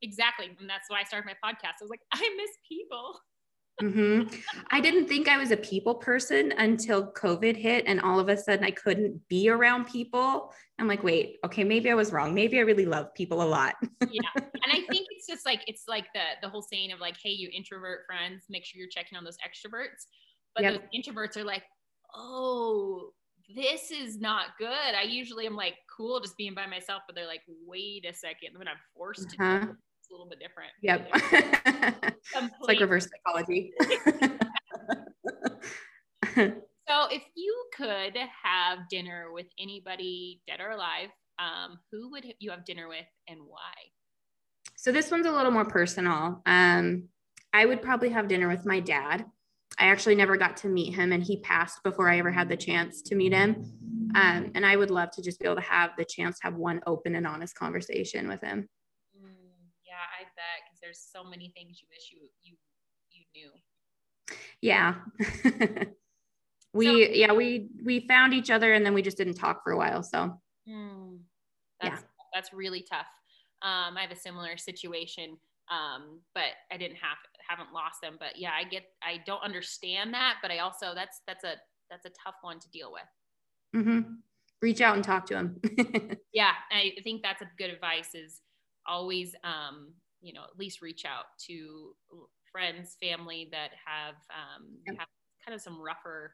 exactly. 0.01 0.47
And 0.60 0.69
that's 0.69 0.89
why 0.89 1.01
I 1.01 1.03
started 1.03 1.27
my 1.27 1.49
podcast. 1.49 1.75
I 1.79 1.84
was 1.84 1.89
like, 1.89 2.01
I 2.12 2.19
miss 2.38 2.51
people. 2.67 3.19
Mm-hmm. 3.81 4.36
I 4.69 4.79
didn't 4.79 5.07
think 5.07 5.27
I 5.27 5.38
was 5.38 5.51
a 5.51 5.57
people 5.57 5.95
person 5.95 6.53
until 6.57 7.12
COVID 7.13 7.55
hit, 7.55 7.86
and 7.88 7.99
all 8.01 8.19
of 8.19 8.29
a 8.29 8.38
sudden 8.38 8.63
I 8.63 8.71
couldn't 8.71 9.27
be 9.27 9.49
around 9.49 9.86
people. 9.86 10.53
I'm 10.79 10.88
like, 10.88 11.03
wait, 11.03 11.38
okay, 11.45 11.63
maybe 11.63 11.89
I 11.89 11.95
was 11.95 12.12
wrong. 12.12 12.34
Maybe 12.34 12.60
I 12.60 12.62
really 12.62 12.86
love 12.86 13.13
people 13.13 13.41
a 13.41 13.45
lot. 13.45 13.75
yeah, 14.10 14.21
and 14.36 14.71
I 14.71 14.81
think 14.89 15.07
it's 15.12 15.27
just 15.27 15.45
like 15.45 15.62
it's 15.67 15.84
like 15.88 16.05
the 16.13 16.21
the 16.41 16.49
whole 16.49 16.62
saying 16.62 16.91
of 16.91 16.99
like, 16.99 17.15
hey, 17.23 17.31
you 17.31 17.49
introvert 17.53 18.01
friends, 18.07 18.45
make 18.49 18.65
sure 18.65 18.79
you're 18.79 18.89
checking 18.89 19.17
on 19.17 19.23
those 19.23 19.38
extroverts. 19.38 20.05
But 20.55 20.63
yep. 20.63 20.73
those 20.73 20.81
introverts 20.93 21.38
are 21.38 21.45
like, 21.45 21.63
oh, 22.15 23.12
this 23.55 23.91
is 23.91 24.19
not 24.19 24.57
good. 24.57 24.67
I 24.69 25.03
usually 25.03 25.45
am 25.45 25.55
like 25.55 25.75
cool 25.95 26.19
just 26.19 26.38
being 26.38 26.53
by 26.53 26.67
myself, 26.67 27.03
but 27.07 27.15
they're 27.15 27.27
like, 27.27 27.41
wait 27.65 28.05
a 28.05 28.13
second, 28.13 28.57
when 28.57 28.67
I'm 28.67 28.77
forced 28.95 29.36
uh-huh. 29.39 29.60
to 29.60 29.77
a 30.12 30.15
little 30.15 30.28
bit 30.28 30.39
different. 30.39 30.71
Yep. 30.82 31.10
it's 32.34 32.67
like 32.67 32.80
reverse 32.80 33.08
psychology. 33.10 33.74
so, 36.36 37.08
if 37.10 37.24
you 37.36 37.65
could 37.76 38.15
have 38.43 38.80
dinner 38.89 39.32
with 39.34 39.47
anybody 39.60 40.41
dead 40.47 40.60
or 40.60 40.71
alive, 40.71 41.10
um, 41.39 41.80
who 41.91 42.12
would 42.12 42.26
you 42.39 42.52
have 42.52 42.65
dinner 42.65 42.88
with 42.88 43.06
and 43.28 43.39
why? 43.45 43.74
So, 44.76 44.91
this 44.91 45.12
one's 45.12 45.26
a 45.26 45.32
little 45.32 45.52
more 45.52 45.65
personal. 45.65 46.41
Um, 46.45 47.06
I 47.54 47.65
would 47.65 47.82
probably 47.82 48.10
have 48.10 48.28
dinner 48.28 48.47
with 48.47 48.65
my 48.65 48.80
dad. 48.80 49.26
I 49.80 49.86
actually 49.86 50.15
never 50.15 50.36
got 50.38 50.58
to 50.58 50.67
meet 50.67 50.93
him, 50.93 51.12
and 51.13 51.24
he 51.24 51.39
passed 51.41 51.82
before 51.84 52.10
I 52.10 52.19
ever 52.19 52.32
had 52.32 52.50
the 52.50 52.58
chance 52.58 53.02
to 53.04 53.15
meet 53.15 53.32
him. 53.32 53.56
Um, 54.13 54.52
and 54.56 54.65
I 54.65 54.76
would 54.76 54.91
love 54.91 55.12
to 55.12 55.21
just 55.21 55.39
be 55.39 55.45
able 55.45 55.56
to 55.56 55.62
have 55.62 55.91
the 55.97 56.04
chance 56.04 56.39
to 56.39 56.47
have 56.47 56.56
one 56.56 56.82
open 56.86 57.15
and 57.15 57.26
honest 57.26 57.56
conversation 57.56 58.28
with 58.28 58.41
him 58.41 58.67
Bet 60.36 60.62
because 60.65 60.79
there's 60.81 60.99
so 60.99 61.23
many 61.23 61.51
things 61.55 61.79
you 61.81 61.88
wish 61.89 62.12
you 62.12 62.29
you 62.43 62.55
you 63.12 63.23
knew. 63.36 63.51
Yeah. 64.62 64.95
we 66.73 66.86
so, 66.86 67.12
yeah 67.12 67.34
we 67.34 67.69
we 67.84 68.07
found 68.07 68.34
each 68.34 68.49
other 68.49 68.73
and 68.73 68.86
then 68.86 68.93
we 68.93 69.01
just 69.01 69.17
didn't 69.17 69.36
talk 69.36 69.63
for 69.63 69.71
a 69.71 69.77
while. 69.77 70.03
So 70.03 70.39
hmm, 70.67 71.15
that's, 71.81 72.01
yeah, 72.01 72.07
that's 72.34 72.53
really 72.53 72.86
tough. 72.89 73.07
Um, 73.62 73.97
I 73.97 74.01
have 74.01 74.12
a 74.12 74.15
similar 74.15 74.57
situation, 74.57 75.38
um, 75.69 76.21
but 76.34 76.53
I 76.71 76.77
didn't 76.77 76.97
have 76.97 77.17
haven't 77.47 77.73
lost 77.73 78.01
them. 78.01 78.17
But 78.19 78.38
yeah, 78.38 78.51
I 78.57 78.63
get 78.63 78.84
I 79.03 79.19
don't 79.25 79.43
understand 79.43 80.13
that, 80.13 80.38
but 80.41 80.51
I 80.51 80.60
also 80.60 80.93
that's 80.95 81.21
that's 81.27 81.43
a 81.43 81.55
that's 81.89 82.05
a 82.05 82.12
tough 82.23 82.36
one 82.41 82.60
to 82.60 82.69
deal 82.69 82.91
with. 82.91 83.84
Mm-hmm. 83.84 84.13
Reach 84.62 84.81
out 84.81 84.95
and 84.95 85.03
talk 85.03 85.25
to 85.27 85.34
them. 85.34 85.60
yeah, 86.34 86.51
I 86.71 86.93
think 87.03 87.21
that's 87.23 87.41
a 87.41 87.49
good 87.57 87.69
advice. 87.69 88.13
Is 88.13 88.41
always 88.88 89.36
um, 89.43 89.93
you 90.21 90.34
know 90.34 90.43
at 90.43 90.57
least 90.57 90.81
reach 90.81 91.05
out 91.05 91.25
to 91.47 91.95
friends 92.51 92.97
family 93.01 93.49
that 93.51 93.71
have 93.86 94.15
um, 94.29 94.67
have 94.88 95.07
kind 95.43 95.55
of 95.55 95.62
some 95.62 95.81
rougher 95.81 96.34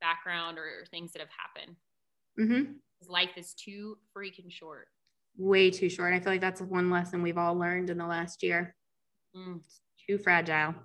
background 0.00 0.58
or 0.58 0.84
things 0.90 1.12
that 1.12 1.20
have 1.20 1.28
happened. 1.30 1.76
Mm-hmm. 2.38 2.72
life 3.08 3.30
is 3.36 3.54
too 3.54 3.96
freaking 4.16 4.50
short. 4.50 4.88
Way 5.36 5.70
too 5.70 5.88
short. 5.88 6.14
I 6.14 6.20
feel 6.20 6.32
like 6.32 6.40
that's 6.40 6.60
one 6.60 6.90
lesson 6.90 7.22
we've 7.22 7.38
all 7.38 7.56
learned 7.56 7.90
in 7.90 7.98
the 7.98 8.06
last 8.06 8.42
year. 8.42 8.74
Mm. 9.36 9.60
too 10.06 10.18
fragile. 10.18 10.74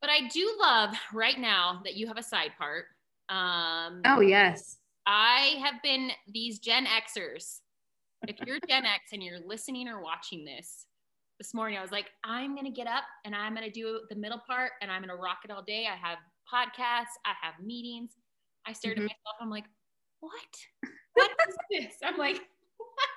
But 0.00 0.10
i 0.10 0.28
do 0.28 0.54
love 0.60 0.90
right 1.14 1.38
now 1.38 1.80
that 1.84 1.94
you 1.94 2.06
have 2.08 2.18
a 2.18 2.22
side 2.22 2.50
part. 2.58 2.84
Um, 3.30 4.02
oh 4.04 4.20
yes. 4.20 4.76
I 5.06 5.56
have 5.64 5.82
been 5.82 6.10
these 6.28 6.58
gen 6.58 6.84
xers. 6.84 7.60
If 8.28 8.36
you're 8.46 8.58
gen 8.68 8.84
x 8.84 9.12
and 9.14 9.22
you're 9.22 9.40
listening 9.46 9.88
or 9.88 10.02
watching 10.02 10.44
this 10.44 10.84
this 11.38 11.54
morning, 11.54 11.78
I 11.78 11.82
was 11.82 11.90
like, 11.90 12.06
I'm 12.22 12.54
going 12.54 12.66
to 12.66 12.70
get 12.70 12.86
up 12.86 13.04
and 13.24 13.34
I'm 13.34 13.54
going 13.54 13.66
to 13.66 13.72
do 13.72 14.00
the 14.08 14.16
middle 14.16 14.40
part 14.46 14.72
and 14.80 14.90
I'm 14.90 15.02
going 15.02 15.14
to 15.14 15.20
rock 15.20 15.38
it 15.44 15.50
all 15.50 15.62
day. 15.62 15.86
I 15.90 15.96
have 15.96 16.18
podcasts, 16.52 17.16
I 17.24 17.32
have 17.42 17.54
meetings. 17.64 18.12
I 18.66 18.72
stared 18.72 18.96
mm-hmm. 18.96 19.06
at 19.06 19.10
myself. 19.10 19.36
I'm 19.40 19.50
like, 19.50 19.64
what? 20.20 20.32
What 21.14 21.30
is 21.48 21.56
this? 21.70 21.94
I'm 22.02 22.16
like, 22.16 22.40
what? 22.76 23.08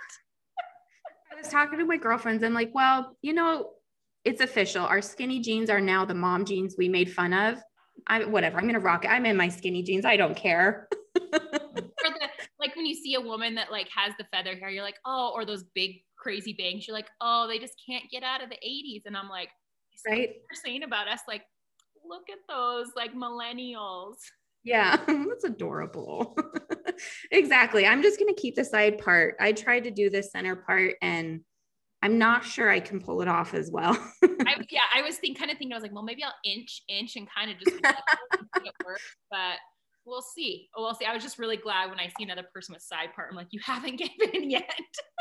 I 1.32 1.42
was 1.42 1.48
talking 1.50 1.80
to 1.80 1.86
my 1.86 1.98
girlfriends. 1.98 2.44
I'm 2.44 2.54
like, 2.54 2.72
well, 2.74 3.16
you 3.22 3.34
know, 3.34 3.72
it's 4.26 4.42
official. 4.42 4.86
Our 4.86 5.02
skinny 5.02 5.40
jeans 5.40 5.70
are 5.70 5.82
now 5.82 6.06
the 6.06 6.14
mom 6.14 6.46
jeans 6.46 6.76
we 6.78 6.90
made 6.90 7.12
fun 7.12 7.34
of. 7.34 7.60
I 8.08 8.26
whatever. 8.26 8.58
I'm 8.58 8.68
gonna 8.68 8.80
rock 8.80 9.06
it. 9.06 9.08
I'm 9.08 9.26
in 9.26 9.38
my 9.38 9.50
skinny 9.50 9.84
jeans. 9.84 10.06
I 10.06 10.18
don't 10.18 10.36
care. 10.36 10.88
or 11.16 11.30
the, 11.32 12.30
like 12.60 12.76
when 12.76 12.86
you 12.86 12.94
see 12.94 13.16
a 13.16 13.22
woman 13.22 13.56
that 13.56 13.72
like 13.72 13.88
has 13.96 14.14
the 14.20 14.26
feather 14.32 14.56
hair, 14.56 14.70
you're 14.70 14.84
like, 14.84 15.00
oh, 15.06 15.32
or 15.34 15.46
those 15.46 15.64
big 15.74 16.02
crazy 16.18 16.54
bangs. 16.54 16.88
You're 16.88 16.96
like, 16.96 17.10
oh, 17.22 17.48
they 17.48 17.60
just 17.60 17.76
can't 17.88 18.06
get 18.12 18.24
out 18.24 18.44
of 18.44 18.50
the 18.50 18.56
80s. 18.56 19.04
And 19.06 19.16
I'm 19.16 19.30
like, 19.30 19.50
right? 20.08 20.30
They're 20.30 20.62
saying 20.64 20.84
about 20.84 21.08
us, 21.08 21.22
like, 21.28 21.44
look 22.08 22.24
at 22.32 22.40
those 22.48 22.88
like 22.96 23.14
millennials. 23.14 24.16
Yeah, 24.64 24.98
that's 25.08 25.44
adorable. 25.44 26.38
exactly. 27.32 27.86
I'm 27.86 28.02
just 28.02 28.20
going 28.20 28.34
to 28.34 28.42
keep 28.42 28.56
the 28.56 28.66
side 28.66 28.98
part. 28.98 29.36
I 29.40 29.52
tried 29.52 29.86
to 29.86 29.92
do 29.92 30.10
the 30.10 30.24
center 30.24 30.56
part 30.56 30.96
and 31.02 31.42
I'm 32.02 32.18
not 32.18 32.46
sure 32.46 32.70
I 32.70 32.80
can 32.80 33.02
pull 33.02 33.22
it 33.22 33.28
off 33.28 33.54
as 33.54 33.72
well. 33.72 33.94
I, 34.24 34.56
yeah, 34.70 34.82
I 34.94 35.02
was 35.02 35.18
think, 35.18 35.38
kind 35.40 35.50
of 35.50 35.58
thinking, 35.58 35.74
I 35.74 35.78
was 35.78 35.84
like, 35.84 35.94
well, 35.94 36.04
maybe 36.04 36.24
I'll 36.24 36.34
inch, 36.46 36.84
inch 36.88 37.16
and 37.16 37.28
kind 37.36 37.50
of 37.50 37.58
just 37.58 37.76
it 37.86 38.74
works, 38.86 39.02
but 39.32 39.58
we'll 40.08 40.22
see. 40.22 40.70
Oh, 40.76 40.84
we'll 40.84 40.96
see. 40.96 41.06
I 41.06 41.14
was 41.14 41.22
just 41.22 41.38
really 41.38 41.58
glad 41.58 41.90
when 41.90 42.00
I 42.00 42.08
see 42.18 42.24
another 42.24 42.46
person 42.54 42.74
with 42.74 42.82
side 42.82 43.14
part. 43.14 43.28
I'm 43.30 43.36
like, 43.36 43.48
you 43.52 43.60
haven't 43.64 43.98
given 44.20 44.50
yet. 44.50 44.72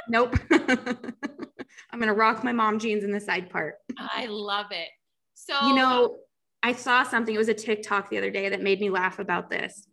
nope. 0.09 0.35
I'm 0.51 1.99
going 2.01 2.09
to 2.09 2.15
rock 2.15 2.45
my 2.45 2.53
mom 2.53 2.79
jeans 2.79 3.05
in 3.05 3.11
the 3.11 3.21
side 3.21 3.51
part. 3.51 3.75
I 3.99 4.27
love 4.27 4.67
it. 4.71 4.89
So, 5.35 5.55
you 5.67 5.75
know, 5.75 6.17
I 6.63 6.73
saw 6.73 7.03
something, 7.03 7.35
it 7.35 7.39
was 7.39 7.49
a 7.49 7.55
TikTok 7.55 8.09
the 8.09 8.19
other 8.19 8.31
day 8.31 8.49
that 8.49 8.63
made 8.63 8.81
me 8.81 8.89
laugh 8.89 9.19
about 9.19 9.51
this. 9.51 9.87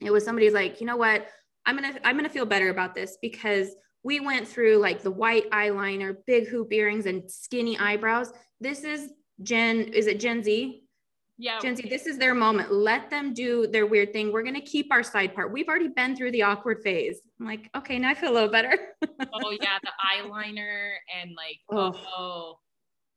It 0.00 0.10
was 0.10 0.24
somebody's 0.24 0.52
like, 0.52 0.80
you 0.80 0.86
know 0.86 0.96
what? 0.96 1.26
I'm 1.66 1.78
going 1.78 1.94
to, 1.94 2.06
I'm 2.06 2.16
going 2.16 2.26
to 2.26 2.32
feel 2.32 2.46
better 2.46 2.70
about 2.70 2.94
this 2.94 3.16
because 3.22 3.74
we 4.02 4.20
went 4.20 4.46
through 4.46 4.78
like 4.78 5.02
the 5.02 5.10
white 5.10 5.48
eyeliner, 5.50 6.16
big 6.26 6.48
hoop 6.48 6.72
earrings 6.72 7.06
and 7.06 7.30
skinny 7.30 7.78
eyebrows. 7.78 8.32
This 8.60 8.84
is 8.84 9.10
Gen, 9.42 9.80
is 9.80 10.06
it 10.06 10.20
Gen 10.20 10.42
Z? 10.42 10.83
Yeah. 11.36 11.58
Gen 11.60 11.74
Z, 11.74 11.88
this 11.88 12.06
is 12.06 12.16
their 12.16 12.34
moment. 12.34 12.72
Let 12.72 13.10
them 13.10 13.34
do 13.34 13.66
their 13.66 13.86
weird 13.86 14.12
thing. 14.12 14.30
We're 14.30 14.42
going 14.42 14.54
to 14.54 14.60
keep 14.60 14.92
our 14.92 15.02
side 15.02 15.34
part. 15.34 15.52
We've 15.52 15.68
already 15.68 15.88
been 15.88 16.14
through 16.14 16.30
the 16.30 16.42
awkward 16.42 16.82
phase. 16.82 17.20
I'm 17.40 17.46
like, 17.46 17.68
okay, 17.76 17.98
now 17.98 18.10
I 18.10 18.14
feel 18.14 18.30
a 18.30 18.34
little 18.34 18.48
better. 18.48 18.78
oh, 19.32 19.50
yeah. 19.60 19.78
The 19.82 19.90
eyeliner 20.14 20.94
and 21.20 21.32
like, 21.36 21.58
oh, 21.70 21.92
oh. 22.16 22.58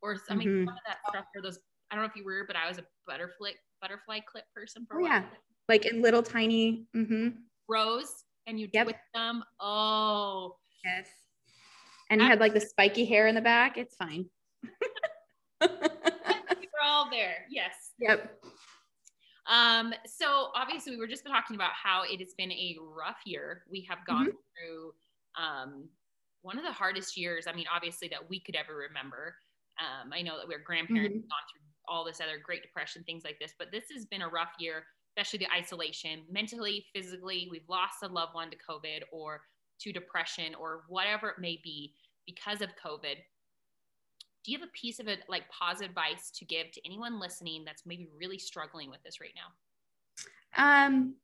or 0.02 0.18
I 0.28 0.34
mean, 0.34 0.48
mm-hmm. 0.48 0.66
some 0.66 0.74
of 0.74 0.80
that 0.86 0.98
stuff 1.08 1.26
for 1.32 1.40
those 1.42 1.60
I 1.90 1.94
don't 1.94 2.04
know 2.04 2.10
if 2.10 2.16
you 2.16 2.24
were, 2.24 2.44
but 2.46 2.56
I 2.56 2.68
was 2.68 2.78
a 2.78 2.84
butterfly 3.06 3.52
butterfly 3.80 4.20
clip 4.30 4.44
person 4.54 4.86
for 4.88 5.00
oh, 5.00 5.04
yeah, 5.04 5.24
like 5.68 5.86
in 5.86 6.02
little 6.02 6.22
tiny 6.22 6.86
mm-hmm. 6.94 7.28
rows, 7.68 8.24
and 8.46 8.60
you 8.60 8.68
yep. 8.72 8.86
with 8.86 8.96
them. 9.14 9.42
Oh, 9.60 10.56
yes. 10.84 11.06
And 12.10 12.20
you 12.20 12.26
had 12.26 12.40
like 12.40 12.54
the 12.54 12.60
spiky 12.60 13.04
hair 13.04 13.26
in 13.26 13.34
the 13.34 13.40
back. 13.40 13.76
It's 13.76 13.94
fine. 13.96 14.26
We're 15.60 15.68
all 16.84 17.10
there. 17.10 17.46
Yes. 17.50 17.87
Yep. 17.98 18.42
Um, 19.48 19.94
so 20.06 20.48
obviously 20.54 20.92
we 20.92 20.98
were 20.98 21.06
just 21.06 21.26
talking 21.26 21.56
about 21.56 21.72
how 21.72 22.02
it 22.02 22.20
has 22.20 22.34
been 22.36 22.52
a 22.52 22.76
rough 22.80 23.20
year. 23.24 23.62
We 23.70 23.86
have 23.88 24.04
gone 24.06 24.26
mm-hmm. 24.26 24.36
through 24.54 24.92
um, 25.36 25.88
one 26.42 26.58
of 26.58 26.64
the 26.64 26.72
hardest 26.72 27.16
years. 27.16 27.46
I 27.46 27.52
mean, 27.52 27.64
obviously 27.74 28.08
that 28.08 28.28
we 28.28 28.40
could 28.40 28.56
ever 28.56 28.76
remember. 28.76 29.34
Um, 29.78 30.12
I 30.12 30.22
know 30.22 30.36
that 30.36 30.46
we're 30.46 30.58
grandparents 30.58 31.16
mm-hmm. 31.16 31.28
gone 31.28 31.46
through 31.50 31.62
all 31.88 32.04
this 32.04 32.20
other 32.20 32.38
Great 32.42 32.62
Depression, 32.62 33.02
things 33.04 33.24
like 33.24 33.38
this. 33.40 33.54
But 33.58 33.72
this 33.72 33.84
has 33.94 34.04
been 34.04 34.22
a 34.22 34.28
rough 34.28 34.52
year, 34.58 34.84
especially 35.16 35.38
the 35.38 35.52
isolation, 35.56 36.24
mentally, 36.30 36.84
physically. 36.94 37.48
We've 37.50 37.68
lost 37.68 38.02
a 38.02 38.08
loved 38.08 38.34
one 38.34 38.50
to 38.50 38.56
COVID 38.56 39.00
or 39.10 39.40
to 39.80 39.92
depression 39.92 40.54
or 40.54 40.82
whatever 40.88 41.30
it 41.30 41.38
may 41.38 41.58
be 41.62 41.94
because 42.26 42.60
of 42.60 42.68
COVID. 42.84 43.16
Do 44.44 44.52
you 44.52 44.58
have 44.58 44.68
a 44.68 44.72
piece 44.72 44.98
of 45.00 45.08
it, 45.08 45.20
like 45.28 45.44
positive 45.50 45.90
advice 45.90 46.30
to 46.36 46.44
give 46.44 46.70
to 46.72 46.80
anyone 46.86 47.20
listening 47.20 47.64
that's 47.64 47.84
maybe 47.84 48.08
really 48.16 48.38
struggling 48.38 48.90
with 48.90 49.02
this 49.02 49.20
right 49.20 49.34
now? 49.34 50.86
Um, 50.86 51.14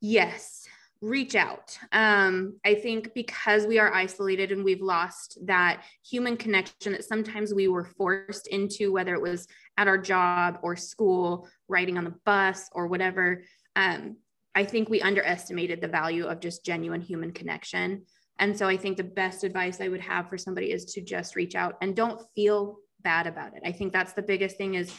yes 0.00 0.66
reach 1.02 1.34
out. 1.34 1.78
Um, 1.92 2.58
I 2.64 2.74
think 2.74 3.12
because 3.14 3.66
we 3.66 3.78
are 3.78 3.92
isolated 3.92 4.50
and 4.50 4.64
we've 4.64 4.82
lost 4.82 5.38
that 5.46 5.82
human 6.04 6.36
connection 6.36 6.92
that 6.92 7.04
sometimes 7.04 7.52
we 7.52 7.68
were 7.68 7.84
forced 7.84 8.46
into, 8.48 8.92
whether 8.92 9.14
it 9.14 9.20
was 9.20 9.46
at 9.76 9.88
our 9.88 9.98
job 9.98 10.58
or 10.62 10.74
school, 10.74 11.48
riding 11.68 11.98
on 11.98 12.04
the 12.04 12.14
bus 12.24 12.68
or 12.72 12.86
whatever. 12.86 13.42
Um, 13.74 14.16
I 14.54 14.64
think 14.64 14.88
we 14.88 15.02
underestimated 15.02 15.82
the 15.82 15.88
value 15.88 16.26
of 16.26 16.40
just 16.40 16.64
genuine 16.64 17.02
human 17.02 17.32
connection. 17.32 18.06
And 18.38 18.56
so 18.56 18.68
I 18.68 18.76
think 18.76 18.96
the 18.96 19.04
best 19.04 19.44
advice 19.44 19.80
I 19.80 19.88
would 19.88 20.00
have 20.00 20.28
for 20.28 20.36
somebody 20.36 20.72
is 20.72 20.84
to 20.92 21.00
just 21.00 21.36
reach 21.36 21.54
out 21.54 21.76
and 21.80 21.96
don't 21.96 22.20
feel 22.34 22.76
bad 23.02 23.26
about 23.26 23.56
it. 23.56 23.62
I 23.64 23.72
think 23.72 23.92
that's 23.92 24.12
the 24.12 24.22
biggest 24.22 24.56
thing 24.56 24.74
is 24.74 24.92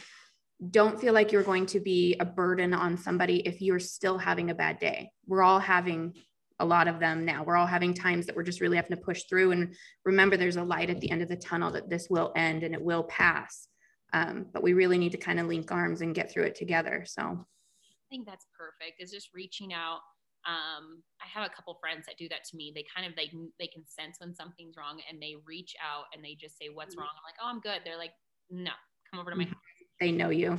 don't 0.70 1.00
feel 1.00 1.14
like 1.14 1.30
you're 1.30 1.44
going 1.44 1.66
to 1.66 1.78
be 1.78 2.16
a 2.18 2.24
burden 2.24 2.74
on 2.74 2.96
somebody 2.96 3.46
if 3.46 3.60
you're 3.60 3.78
still 3.78 4.18
having 4.18 4.50
a 4.50 4.54
bad 4.54 4.78
day. 4.80 5.10
We're 5.26 5.42
all 5.42 5.60
having 5.60 6.14
a 6.58 6.64
lot 6.64 6.88
of 6.88 6.98
them 6.98 7.24
now. 7.24 7.44
We're 7.44 7.56
all 7.56 7.66
having 7.66 7.94
times 7.94 8.26
that 8.26 8.34
we're 8.34 8.42
just 8.42 8.60
really 8.60 8.76
having 8.76 8.96
to 8.96 9.02
push 9.02 9.22
through. 9.28 9.52
And 9.52 9.74
remember, 10.04 10.36
there's 10.36 10.56
a 10.56 10.64
light 10.64 10.90
at 10.90 11.00
the 11.00 11.10
end 11.10 11.22
of 11.22 11.28
the 11.28 11.36
tunnel 11.36 11.70
that 11.72 11.88
this 11.88 12.08
will 12.10 12.32
end 12.34 12.64
and 12.64 12.74
it 12.74 12.82
will 12.82 13.04
pass. 13.04 13.68
Um, 14.12 14.46
but 14.52 14.62
we 14.62 14.72
really 14.72 14.98
need 14.98 15.12
to 15.12 15.18
kind 15.18 15.38
of 15.38 15.46
link 15.46 15.70
arms 15.70 16.00
and 16.00 16.14
get 16.14 16.32
through 16.32 16.44
it 16.44 16.56
together. 16.56 17.04
So 17.06 17.22
I 17.22 18.06
think 18.10 18.26
that's 18.26 18.46
perfect. 18.58 19.00
Is 19.00 19.12
just 19.12 19.30
reaching 19.32 19.72
out. 19.72 20.00
Um, 20.48 21.04
I 21.20 21.28
have 21.28 21.44
a 21.44 21.52
couple 21.52 21.76
friends 21.76 22.06
that 22.06 22.16
do 22.16 22.28
that 22.30 22.48
to 22.48 22.56
me. 22.56 22.72
They 22.74 22.84
kind 22.88 23.06
of 23.06 23.14
they 23.14 23.30
they 23.60 23.68
can 23.68 23.84
sense 23.86 24.16
when 24.18 24.34
something's 24.34 24.76
wrong 24.76 24.98
and 25.04 25.20
they 25.20 25.36
reach 25.46 25.76
out 25.84 26.08
and 26.14 26.24
they 26.24 26.34
just 26.40 26.56
say, 26.56 26.72
"What's 26.72 26.96
mm-hmm. 26.96 27.04
wrong?" 27.04 27.12
I'm 27.12 27.26
like, 27.28 27.36
"Oh, 27.42 27.48
I'm 27.52 27.60
good." 27.60 27.84
They're 27.84 28.00
like, 28.00 28.16
"No, 28.48 28.72
come 29.10 29.20
over 29.20 29.30
to 29.30 29.36
my 29.36 29.44
mm-hmm. 29.44 29.52
house." 29.52 29.78
they 30.00 30.12
know 30.12 30.30
you 30.30 30.58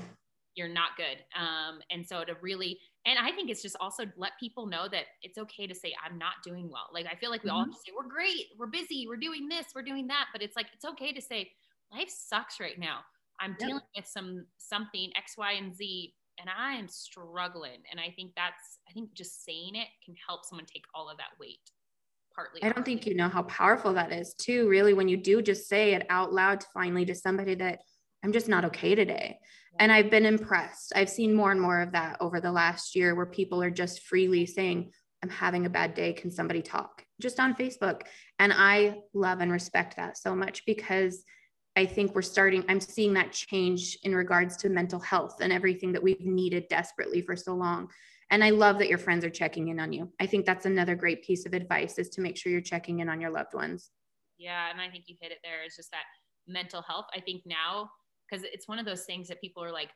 you're 0.56 0.68
not 0.68 0.90
good 0.98 1.24
um, 1.40 1.80
and 1.92 2.06
so 2.06 2.24
to 2.24 2.34
really 2.42 2.78
and 3.06 3.18
i 3.20 3.32
think 3.32 3.50
it's 3.50 3.62
just 3.62 3.78
also 3.80 4.04
let 4.18 4.32
people 4.40 4.66
know 4.66 4.88
that 4.92 5.04
it's 5.22 5.38
okay 5.38 5.66
to 5.66 5.76
say 5.76 5.94
i'm 6.06 6.18
not 6.18 6.34
doing 6.44 6.70
well 6.70 6.88
like 6.94 7.06
i 7.06 7.16
feel 7.16 7.30
like 7.30 7.44
we 7.44 7.50
mm-hmm. 7.50 7.58
all 7.60 7.74
say 7.74 7.92
we're 7.96 8.10
great 8.10 8.46
we're 8.58 8.68
busy 8.68 9.06
we're 9.08 9.16
doing 9.16 9.48
this 9.48 9.68
we're 9.74 9.82
doing 9.82 10.08
that 10.08 10.26
but 10.34 10.42
it's 10.42 10.56
like 10.56 10.68
it's 10.74 10.86
okay 10.86 11.14
to 11.14 11.22
say 11.22 11.50
life 11.94 12.10
sucks 12.10 12.60
right 12.60 12.80
now 12.80 13.00
i'm 13.40 13.52
yep. 13.52 13.60
dealing 13.60 13.84
with 13.96 14.06
some 14.06 14.46
something 14.58 15.12
x 15.16 15.36
y 15.38 15.54
and 15.54 15.76
z 15.76 16.14
and 16.40 16.50
i 16.58 16.74
am 16.74 16.88
struggling 16.88 17.80
and 17.92 18.00
i 18.00 18.12
think 18.16 18.32
that's 18.36 18.80
i 18.90 18.94
think 18.94 19.14
just 19.14 19.44
saying 19.44 19.76
it 19.76 19.88
can 20.04 20.16
help 20.28 20.46
someone 20.46 20.66
take 20.66 20.84
all 20.94 21.10
of 21.10 21.18
that 21.18 21.38
weight 21.40 21.72
partly 22.34 22.64
i 22.64 22.72
don't 22.72 22.86
think 22.86 23.06
you 23.06 23.16
know 23.16 23.30
how 23.30 23.44
powerful 23.44 23.94
that 23.94 24.12
is 24.12 24.34
too 24.36 24.68
really 24.70 24.94
when 24.94 25.08
you 25.08 25.18
do 25.18 25.42
just 25.42 25.68
say 25.68 25.94
it 25.94 26.06
out 26.10 26.34
loud 26.34 26.62
to 26.62 26.68
finally 26.74 27.06
to 27.06 27.16
somebody 27.16 27.56
that 27.56 27.80
I'm 28.24 28.34
just 28.34 28.50
not 28.50 28.66
okay 28.66 28.96
today. 28.96 29.40
And 29.80 29.92
I've 29.92 30.10
been 30.10 30.26
impressed. 30.26 30.92
I've 30.96 31.10
seen 31.10 31.34
more 31.34 31.52
and 31.52 31.62
more 31.62 31.82
of 31.82 31.94
that 31.94 32.18
over 32.20 32.42
the 32.42 32.52
last 32.52 32.96
year 32.96 33.16
where 33.16 33.26
people 33.26 33.62
are 33.64 33.70
just 33.70 34.04
freely 34.04 34.46
saying, 34.46 34.92
I'm 35.24 35.30
having 35.30 35.66
a 35.66 35.70
bad 35.70 35.94
day. 35.94 36.14
Can 36.14 36.32
somebody 36.32 36.62
talk? 36.62 37.06
Just 37.22 37.40
on 37.40 37.56
Facebook. 37.56 38.02
And 38.40 38.52
I 38.54 38.98
love 39.14 39.40
and 39.40 39.52
respect 39.52 39.96
that 39.96 40.18
so 40.18 40.36
much 40.36 40.66
because 40.66 41.24
I 41.80 41.86
think 41.86 42.14
we're 42.14 42.22
starting, 42.22 42.66
I'm 42.68 42.82
seeing 42.82 43.14
that 43.14 43.32
change 43.32 43.98
in 44.04 44.14
regards 44.14 44.58
to 44.58 44.68
mental 44.68 45.00
health 45.00 45.38
and 45.40 45.54
everything 45.54 45.94
that 45.94 46.04
we've 46.04 46.26
needed 46.26 46.68
desperately 46.68 47.22
for 47.22 47.38
so 47.38 47.54
long. 47.54 47.90
And 48.32 48.44
I 48.44 48.50
love 48.50 48.80
that 48.80 48.90
your 48.90 48.98
friends 48.98 49.24
are 49.24 49.30
checking 49.30 49.70
in 49.70 49.80
on 49.80 49.94
you. 49.94 50.12
I 50.20 50.26
think 50.26 50.46
that's 50.46 50.66
another 50.66 50.94
great 50.94 51.24
piece 51.24 51.46
of 51.46 51.54
advice 51.54 51.98
is 51.98 52.10
to 52.10 52.22
make 52.22 52.36
sure 52.36 52.52
you're 52.52 52.60
checking 52.60 53.00
in 53.00 53.08
on 53.08 53.22
your 53.22 53.32
loved 53.32 53.54
ones. 53.54 53.92
Yeah. 54.38 54.70
And 54.70 54.82
I 54.82 54.90
think 54.90 55.06
you 55.08 55.16
hit 55.22 55.32
it 55.32 55.38
there. 55.42 55.64
It's 55.66 55.78
just 55.78 55.92
that 55.92 56.04
mental 56.50 56.82
health. 56.82 57.06
I 57.16 57.22
think 57.22 57.44
now 57.46 57.90
because 58.30 58.46
it's 58.52 58.68
one 58.68 58.78
of 58.80 58.86
those 58.86 59.06
things 59.06 59.30
that 59.30 59.40
people 59.40 59.64
are 59.64 59.72
like 59.72 59.90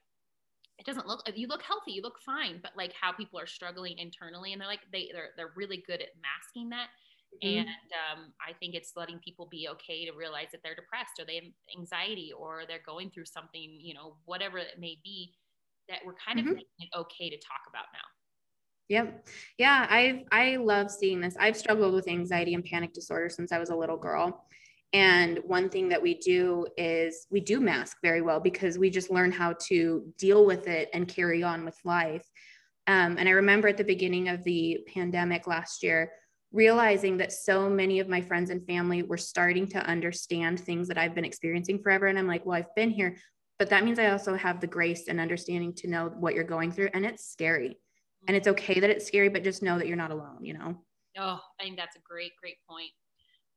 it 0.80 0.86
doesn't 0.86 1.06
look 1.06 1.22
you 1.36 1.48
look 1.48 1.62
healthy 1.62 1.92
you 1.92 2.02
look 2.02 2.18
fine 2.26 2.60
but 2.64 2.72
like 2.76 2.94
how 3.00 3.12
people 3.12 3.40
are 3.40 3.46
struggling 3.46 3.98
internally 4.00 4.54
and 4.54 4.60
they're 4.60 4.68
like 4.68 4.82
they 4.92 5.10
they're, 5.14 5.30
they're 5.38 5.54
really 5.56 5.84
good 5.86 6.02
at 6.02 6.08
masking 6.22 6.70
that 6.70 6.88
mm-hmm. 7.44 7.60
and 7.60 7.68
um, 7.68 8.34
i 8.48 8.54
think 8.54 8.76
it's 8.76 8.94
letting 8.96 9.20
people 9.20 9.48
be 9.50 9.68
okay 9.70 10.06
to 10.06 10.12
realize 10.12 10.48
that 10.52 10.62
they're 10.64 10.76
depressed 10.76 11.14
or 11.20 11.26
they 11.26 11.36
have 11.36 11.44
anxiety 11.78 12.32
or 12.38 12.64
they're 12.68 12.84
going 12.86 13.10
through 13.10 13.26
something 13.26 13.78
you 13.80 13.94
know 13.94 14.16
whatever 14.26 14.58
it 14.58 14.80
may 14.80 14.98
be 15.04 15.34
that 15.88 16.00
we're 16.06 16.14
kind 16.14 16.40
mm-hmm. 16.40 16.50
of 16.50 16.56
making 16.56 16.80
it 16.80 16.90
okay 16.98 17.30
to 17.30 17.38
talk 17.38 17.62
about 17.70 17.86
now 17.94 18.06
Yep. 18.90 19.28
Yeah, 19.58 19.88
I 19.90 20.26
I 20.32 20.58
love 20.58 20.92
seeing 20.92 21.22
this. 21.22 21.36
I've 21.40 21.56
struggled 21.56 21.94
with 21.94 22.10
anxiety 22.10 22.54
and 22.54 22.66
panic 22.66 22.94
disorder 22.94 23.30
since 23.30 23.52
I 23.52 23.58
was 23.58 23.70
a 23.70 23.76
little 23.76 23.96
girl. 23.96 24.46
And 24.94 25.40
one 25.46 25.70
thing 25.70 25.90
that 25.90 26.02
we 26.02 26.14
do 26.14 26.68
is 26.78 27.26
we 27.32 27.40
do 27.40 27.60
mask 27.60 27.98
very 28.04 28.22
well 28.22 28.40
because 28.40 28.78
we 28.78 28.92
just 28.92 29.10
learn 29.10 29.32
how 29.32 29.54
to 29.68 30.14
deal 30.20 30.46
with 30.46 30.68
it 30.68 30.90
and 30.94 31.08
carry 31.08 31.42
on 31.42 31.66
with 31.66 31.78
life. 31.84 32.30
Um, 32.86 33.18
and 33.18 33.28
I 33.28 33.32
remember 33.32 33.68
at 33.68 33.78
the 33.78 33.84
beginning 33.84 34.30
of 34.30 34.44
the 34.44 34.86
pandemic 34.94 35.48
last 35.48 35.82
year, 35.82 36.12
realizing 36.54 37.18
that 37.18 37.34
so 37.34 37.68
many 37.68 38.00
of 38.00 38.08
my 38.08 38.22
friends 38.22 38.52
and 38.52 38.66
family 38.66 39.02
were 39.04 39.18
starting 39.18 39.68
to 39.68 39.80
understand 39.80 40.60
things 40.60 40.88
that 40.88 40.98
I've 40.98 41.16
been 41.16 41.26
experiencing 41.26 41.82
forever. 41.82 42.08
And 42.08 42.18
I'm 42.18 42.28
like, 42.28 42.46
well, 42.46 42.58
I've 42.58 42.74
been 42.76 42.92
here, 42.92 43.18
but 43.58 43.70
that 43.72 43.84
means 43.84 44.00
I 44.00 44.12
also 44.12 44.36
have 44.36 44.62
the 44.62 44.68
grace 44.68 45.08
and 45.08 45.20
understanding 45.20 45.74
to 45.78 45.90
know 45.90 46.14
what 46.20 46.36
you're 46.36 46.44
going 46.44 46.72
through. 46.72 46.90
And 46.94 47.06
it's 47.06 47.26
scary. 47.26 47.78
And 48.28 48.38
it's 48.38 48.48
okay 48.48 48.80
that 48.80 48.90
it's 48.90 49.06
scary, 49.06 49.30
but 49.30 49.44
just 49.44 49.64
know 49.64 49.78
that 49.78 49.88
you're 49.88 49.98
not 49.98 50.12
alone, 50.12 50.46
you 50.46 50.54
know? 50.54 50.78
Oh, 51.18 51.40
I 51.60 51.64
think 51.64 51.78
that's 51.78 51.96
a 51.96 52.02
great, 52.08 52.32
great 52.40 52.58
point. 52.70 52.92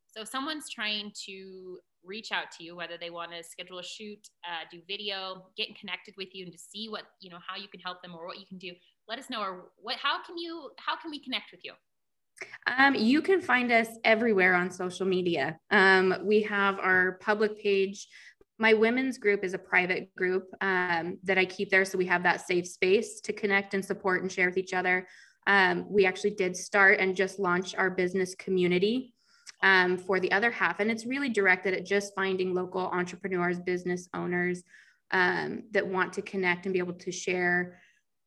So 0.09 0.23
if 0.23 0.29
someone's 0.29 0.71
trying 0.71 1.13
to 1.27 1.79
reach 2.03 2.33
out 2.33 2.51
to 2.59 2.65
you, 2.65 2.75
whether 2.75 2.97
they 2.99 3.11
want 3.11 3.33
to 3.33 3.45
schedule 3.45 3.79
a 3.79 3.83
shoot, 3.83 4.29
uh, 4.45 4.65
do 4.71 4.81
video, 4.89 5.47
getting 5.57 5.75
connected 5.79 6.15
with 6.17 6.35
you, 6.35 6.45
and 6.45 6.53
to 6.53 6.59
see 6.59 6.89
what 6.89 7.03
you 7.21 7.29
know 7.29 7.39
how 7.47 7.57
you 7.57 7.69
can 7.69 7.81
help 7.81 8.01
them 8.03 8.15
or 8.15 8.27
what 8.27 8.41
you 8.41 8.47
can 8.47 8.57
do, 8.57 8.73
let 9.09 9.19
us 9.19 9.29
know. 9.29 9.43
Or 9.43 9.73
what? 9.77 9.97
How 9.97 10.25
can 10.25 10.39
you? 10.39 10.71
How 10.79 10.97
can 10.97 11.11
we 11.11 11.23
connect 11.23 11.51
with 11.53 11.61
you? 11.65 11.73
Um, 12.67 12.95
you 12.95 13.23
can 13.23 13.41
find 13.41 13.71
us 13.71 13.89
everywhere 14.05 14.55
on 14.55 14.71
social 14.71 15.07
media. 15.07 15.59
Um, 15.71 16.15
we 16.23 16.43
have 16.43 16.79
our 16.79 17.19
public 17.21 17.61
page. 17.63 18.09
My 18.59 18.75
women's 18.75 19.19
group 19.19 19.45
is 19.45 19.55
a 19.55 19.59
private 19.59 20.15
group 20.17 20.49
um, 20.61 21.19
that 21.25 21.39
I 21.39 21.45
keep 21.45 21.71
there. 21.71 21.85
So 21.85 21.99
we 21.99 22.07
have 22.07 22.23
that 22.25 22.47
safe 22.47 22.67
space 22.67 23.21
to 23.23 23.33
connect 23.33 23.75
and 23.75 23.85
support 23.85 24.23
and 24.23 24.33
share 24.33 24.47
with 24.47 24.59
each 24.59 24.75
other. 24.75 25.07
Um, 25.47 25.87
we 25.89 26.07
actually 26.07 26.31
did 26.31 26.57
start 26.57 26.99
and 26.99 27.15
just 27.15 27.39
launch 27.39 27.75
our 27.77 27.91
business 27.91 28.35
community 28.35 29.15
um, 29.63 29.97
for 29.97 30.19
the 30.19 30.33
other 30.33 30.51
half. 30.51 30.81
And 30.81 30.91
it's 30.91 31.07
really 31.07 31.29
directed 31.29 31.75
at 31.75 31.87
just 31.87 32.15
finding 32.15 32.55
local 32.55 32.83
entrepreneurs, 32.83 33.61
business 33.61 34.09
owners 34.13 34.63
um, 35.13 35.63
that 35.71 35.87
want 35.87 36.13
to 36.15 36.23
connect 36.23 36.67
and 36.67 36.73
be 36.73 36.79
able 36.79 36.95
to 36.95 37.13
share 37.13 37.79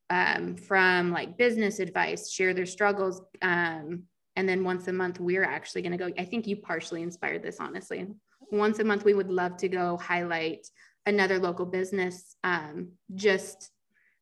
um, 0.10 0.56
from 0.56 1.12
like 1.12 1.38
business 1.38 1.80
advice, 1.80 2.32
share 2.32 2.54
their 2.54 2.65
struggles. 2.65 3.22
Um, 3.41 4.04
and 4.36 4.48
then 4.48 4.63
once 4.63 4.88
a 4.88 4.93
month, 4.93 5.19
we're 5.19 5.43
actually 5.43 5.82
going 5.82 5.91
to 5.91 5.98
go. 5.98 6.12
I 6.17 6.26
think 6.26 6.48
you 6.48 6.58
partially 6.58 7.02
inspired 7.02 7.43
this, 7.43 7.58
honestly. 7.60 8.08
Once 8.52 8.80
a 8.80 8.84
month, 8.84 9.04
we 9.04 9.13
would 9.13 9.30
love 9.30 9.58
to 9.58 9.67
go 9.67 9.98
highlight 9.98 10.65
another 11.06 11.39
local 11.39 11.65
business. 11.65 12.36
Um, 12.43 12.93
just 13.15 13.72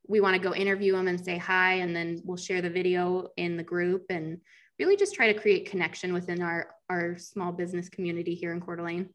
we 0.08 0.22
want 0.22 0.36
to 0.36 0.42
go 0.42 0.56
interview 0.56 0.94
them 0.94 1.08
and 1.08 1.24
say 1.24 1.38
hi, 1.38 1.76
and 1.76 1.96
then 1.96 2.22
we'll 2.24 2.38
share 2.38 2.62
the 2.62 2.70
video 2.70 3.28
in 3.38 3.58
the 3.58 3.64
group 3.64 4.06
and 4.10 4.40
really 4.80 4.96
just 4.96 5.14
try 5.14 5.32
to 5.32 5.40
create 5.40 5.70
connection 5.70 6.14
within 6.14 6.42
our 6.42 6.74
our 6.90 7.18
small 7.18 7.52
business 7.52 7.90
community 7.90 8.34
here 8.34 8.54
in 8.54 8.62
Coeur 8.62 8.78
d'Alene. 8.78 9.10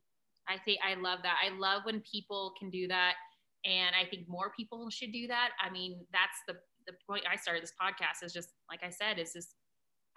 I 0.48 0.56
think 0.64 0.78
I 0.84 1.00
love 1.00 1.20
that. 1.22 1.36
I 1.42 1.56
love 1.56 1.82
when 1.84 2.00
people 2.00 2.54
can 2.58 2.70
do 2.70 2.88
that. 2.88 3.14
And 3.64 3.94
I 3.94 4.08
think 4.08 4.28
more 4.28 4.52
people 4.56 4.90
should 4.90 5.12
do 5.12 5.26
that. 5.28 5.50
I 5.64 5.70
mean, 5.70 6.04
that's 6.12 6.38
the, 6.48 6.54
the 6.86 6.94
point 7.08 7.24
I 7.30 7.36
started 7.36 7.62
this 7.62 7.72
podcast 7.80 8.24
is 8.24 8.32
just, 8.32 8.48
like 8.68 8.80
I 8.82 8.90
said, 8.90 9.18
is 9.18 9.32
just, 9.32 9.54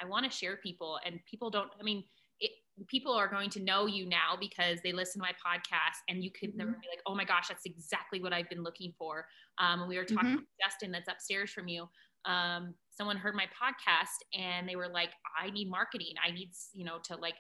I 0.02 0.06
want 0.06 0.30
to 0.30 0.36
share 0.36 0.58
people 0.58 1.00
and 1.06 1.20
people 1.30 1.50
don't, 1.50 1.70
I 1.80 1.84
mean, 1.84 2.04
it, 2.40 2.52
people 2.88 3.14
are 3.14 3.28
going 3.28 3.50
to 3.52 3.62
know 3.62 3.86
you 3.86 4.08
now 4.08 4.36
because 4.40 4.80
they 4.84 4.92
listen 4.92 5.22
to 5.22 5.28
my 5.28 5.32
podcast 5.32 6.00
and 6.10 6.24
you 6.24 6.32
can 6.32 6.52
mm-hmm. 6.52 6.72
be 6.72 6.88
like, 6.90 7.02
oh 7.06 7.16
my 7.16 7.24
gosh, 7.24 7.48
that's 7.48 7.66
exactly 7.66 8.22
what 8.22 8.34
I've 8.34 8.50
been 8.50 8.64
looking 8.64 8.94
for. 8.98 9.26
Um, 9.60 9.88
we 9.88 9.98
were 9.98 10.04
talking 10.04 10.32
mm-hmm. 10.32 10.40
to 10.40 10.46
Justin 10.62 10.92
that's 10.92 11.08
upstairs 11.08 11.52
from 11.52 11.68
you. 11.68 11.88
Um, 12.26 12.74
someone 12.90 13.18
heard 13.18 13.36
my 13.36 13.46
podcast 13.46 14.18
and 14.38 14.68
they 14.68 14.76
were 14.76 14.90
like, 14.90 15.12
I 15.40 15.52
need 15.52 15.70
marketing. 15.70 16.16
I 16.26 16.32
need, 16.32 16.52
you 16.74 16.84
know, 16.84 16.98
to 17.04 17.16
like 17.16 17.36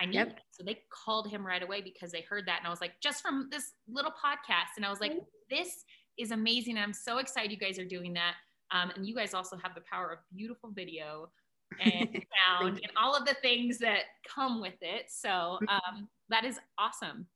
I 0.00 0.06
need 0.06 0.14
yep. 0.14 0.38
So 0.52 0.62
they 0.64 0.78
called 1.04 1.28
him 1.28 1.46
right 1.46 1.62
away 1.62 1.82
because 1.82 2.12
they 2.12 2.22
heard 2.22 2.46
that. 2.46 2.58
And 2.58 2.66
I 2.66 2.70
was 2.70 2.80
like, 2.80 2.92
just 3.02 3.20
from 3.20 3.48
this 3.50 3.72
little 3.88 4.12
podcast. 4.12 4.76
And 4.76 4.86
I 4.86 4.90
was 4.90 5.00
like, 5.00 5.12
this 5.50 5.84
is 6.18 6.30
amazing. 6.30 6.78
I'm 6.78 6.92
so 6.92 7.18
excited 7.18 7.50
you 7.50 7.58
guys 7.58 7.78
are 7.78 7.84
doing 7.84 8.12
that. 8.14 8.34
Um, 8.70 8.92
and 8.94 9.06
you 9.06 9.14
guys 9.14 9.34
also 9.34 9.56
have 9.56 9.74
the 9.74 9.80
power 9.80 10.10
of 10.12 10.18
beautiful 10.34 10.70
video 10.70 11.30
and 11.80 12.08
sound 12.48 12.80
and 12.82 12.92
all 12.96 13.14
of 13.14 13.26
the 13.26 13.34
things 13.42 13.78
that 13.78 14.02
come 14.26 14.60
with 14.60 14.74
it. 14.80 15.06
So 15.08 15.28
mm-hmm. 15.28 15.68
um, 15.68 16.08
that 16.28 16.44
is 16.44 16.58
awesome. 16.78 17.26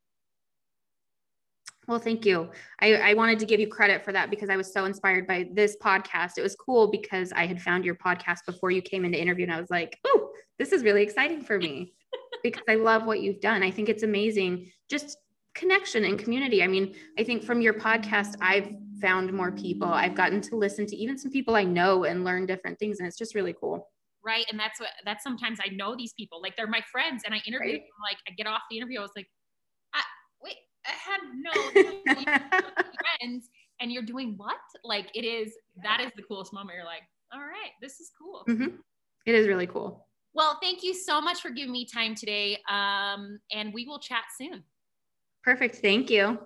Well, 1.86 1.98
thank 1.98 2.24
you. 2.24 2.50
I, 2.80 2.94
I 2.94 3.14
wanted 3.14 3.38
to 3.40 3.46
give 3.46 3.60
you 3.60 3.68
credit 3.68 4.04
for 4.04 4.12
that 4.12 4.30
because 4.30 4.48
I 4.48 4.56
was 4.56 4.72
so 4.72 4.86
inspired 4.86 5.26
by 5.26 5.48
this 5.52 5.76
podcast. 5.82 6.38
It 6.38 6.42
was 6.42 6.56
cool 6.56 6.90
because 6.90 7.30
I 7.32 7.46
had 7.46 7.60
found 7.60 7.84
your 7.84 7.96
podcast 7.96 8.46
before 8.46 8.70
you 8.70 8.80
came 8.80 9.04
into 9.04 9.20
interview, 9.20 9.44
and 9.44 9.52
I 9.52 9.60
was 9.60 9.68
like, 9.68 9.98
"Oh, 10.06 10.30
this 10.58 10.72
is 10.72 10.82
really 10.82 11.02
exciting 11.02 11.42
for 11.42 11.58
me." 11.58 11.92
because 12.42 12.62
I 12.68 12.76
love 12.76 13.04
what 13.04 13.20
you've 13.20 13.40
done. 13.40 13.62
I 13.62 13.70
think 13.70 13.88
it's 13.88 14.02
amazing. 14.02 14.70
Just 14.88 15.18
connection 15.54 16.04
and 16.04 16.18
community. 16.18 16.62
I 16.62 16.66
mean, 16.66 16.94
I 17.18 17.24
think 17.24 17.44
from 17.44 17.60
your 17.60 17.74
podcast, 17.74 18.36
I've 18.40 18.68
found 19.00 19.32
more 19.32 19.52
people. 19.52 19.88
I've 19.88 20.14
gotten 20.14 20.40
to 20.42 20.56
listen 20.56 20.86
to 20.86 20.96
even 20.96 21.18
some 21.18 21.30
people 21.30 21.56
I 21.56 21.64
know 21.64 22.04
and 22.04 22.24
learn 22.24 22.46
different 22.46 22.78
things. 22.78 22.98
And 22.98 23.06
it's 23.06 23.18
just 23.18 23.34
really 23.34 23.54
cool. 23.58 23.88
Right. 24.24 24.46
And 24.50 24.58
that's 24.58 24.80
what, 24.80 24.90
that's 25.04 25.22
sometimes 25.22 25.58
I 25.64 25.68
know 25.74 25.94
these 25.96 26.14
people, 26.14 26.40
like 26.40 26.56
they're 26.56 26.66
my 26.66 26.82
friends 26.90 27.22
and 27.26 27.34
I 27.34 27.38
interview 27.46 27.72
right. 27.72 27.80
them. 27.80 28.02
Like 28.02 28.18
I 28.28 28.32
get 28.32 28.46
off 28.46 28.62
the 28.70 28.78
interview, 28.78 28.98
I 28.98 29.02
was 29.02 29.10
like, 29.14 29.28
I, 29.92 30.00
wait, 30.42 30.56
I 30.86 30.90
had 30.90 31.20
no 31.34 32.72
friends 33.20 33.48
and 33.80 33.92
you're 33.92 34.02
doing 34.02 34.34
what? 34.36 34.56
Like 34.82 35.10
it 35.14 35.24
is, 35.24 35.52
that 35.82 36.00
is 36.00 36.10
the 36.16 36.22
coolest 36.22 36.54
moment. 36.54 36.76
You're 36.76 36.86
like, 36.86 37.02
all 37.32 37.40
right, 37.40 37.72
this 37.82 38.00
is 38.00 38.10
cool. 38.18 38.44
Mm-hmm. 38.48 38.76
It 39.26 39.34
is 39.34 39.46
really 39.46 39.66
cool. 39.66 40.08
Well, 40.32 40.58
thank 40.60 40.82
you 40.82 40.94
so 40.94 41.20
much 41.20 41.40
for 41.40 41.50
giving 41.50 41.72
me 41.72 41.86
time 41.86 42.14
today. 42.14 42.58
Um, 42.68 43.38
and 43.52 43.72
we 43.72 43.86
will 43.86 44.00
chat 44.00 44.24
soon. 44.36 44.64
Perfect. 45.44 45.76
Thank 45.76 46.08
you. 46.08 46.38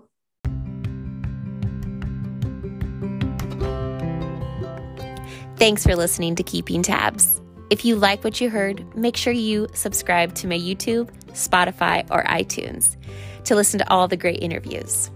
Thanks 5.57 5.85
for 5.85 5.95
listening 5.95 6.35
to 6.35 6.43
Keeping 6.43 6.83
Tabs. 6.83 7.41
If 7.71 7.85
you 7.85 7.97
like 7.97 8.25
what 8.25 8.41
you 8.41 8.51
heard, 8.51 8.85
make 8.97 9.17
sure 9.17 9.33
you 9.33 9.69
subscribe 9.75 10.35
to 10.37 10.47
my 10.47 10.59
YouTube, 10.59 11.11
Spotify, 11.33 12.09
or 12.11 12.25
iTunes 12.25 12.97
to 13.45 13.55
listen 13.55 13.79
to 13.79 13.91
all 13.91 14.09
the 14.09 14.17
great 14.17 14.43
interviews. 14.43 15.11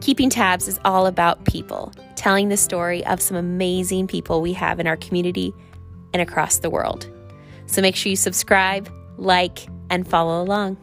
Keeping 0.00 0.30
Tabs 0.30 0.68
is 0.68 0.78
all 0.84 1.06
about 1.06 1.44
people, 1.44 1.92
telling 2.14 2.50
the 2.50 2.56
story 2.56 3.04
of 3.06 3.20
some 3.20 3.36
amazing 3.36 4.06
people 4.06 4.42
we 4.42 4.52
have 4.52 4.78
in 4.78 4.86
our 4.86 4.96
community 4.96 5.52
and 6.12 6.20
across 6.20 6.58
the 6.58 6.70
world. 6.70 7.08
So 7.66 7.80
make 7.80 7.96
sure 7.96 8.10
you 8.10 8.16
subscribe, 8.16 8.92
like, 9.16 9.66
and 9.90 10.06
follow 10.06 10.42
along. 10.42 10.76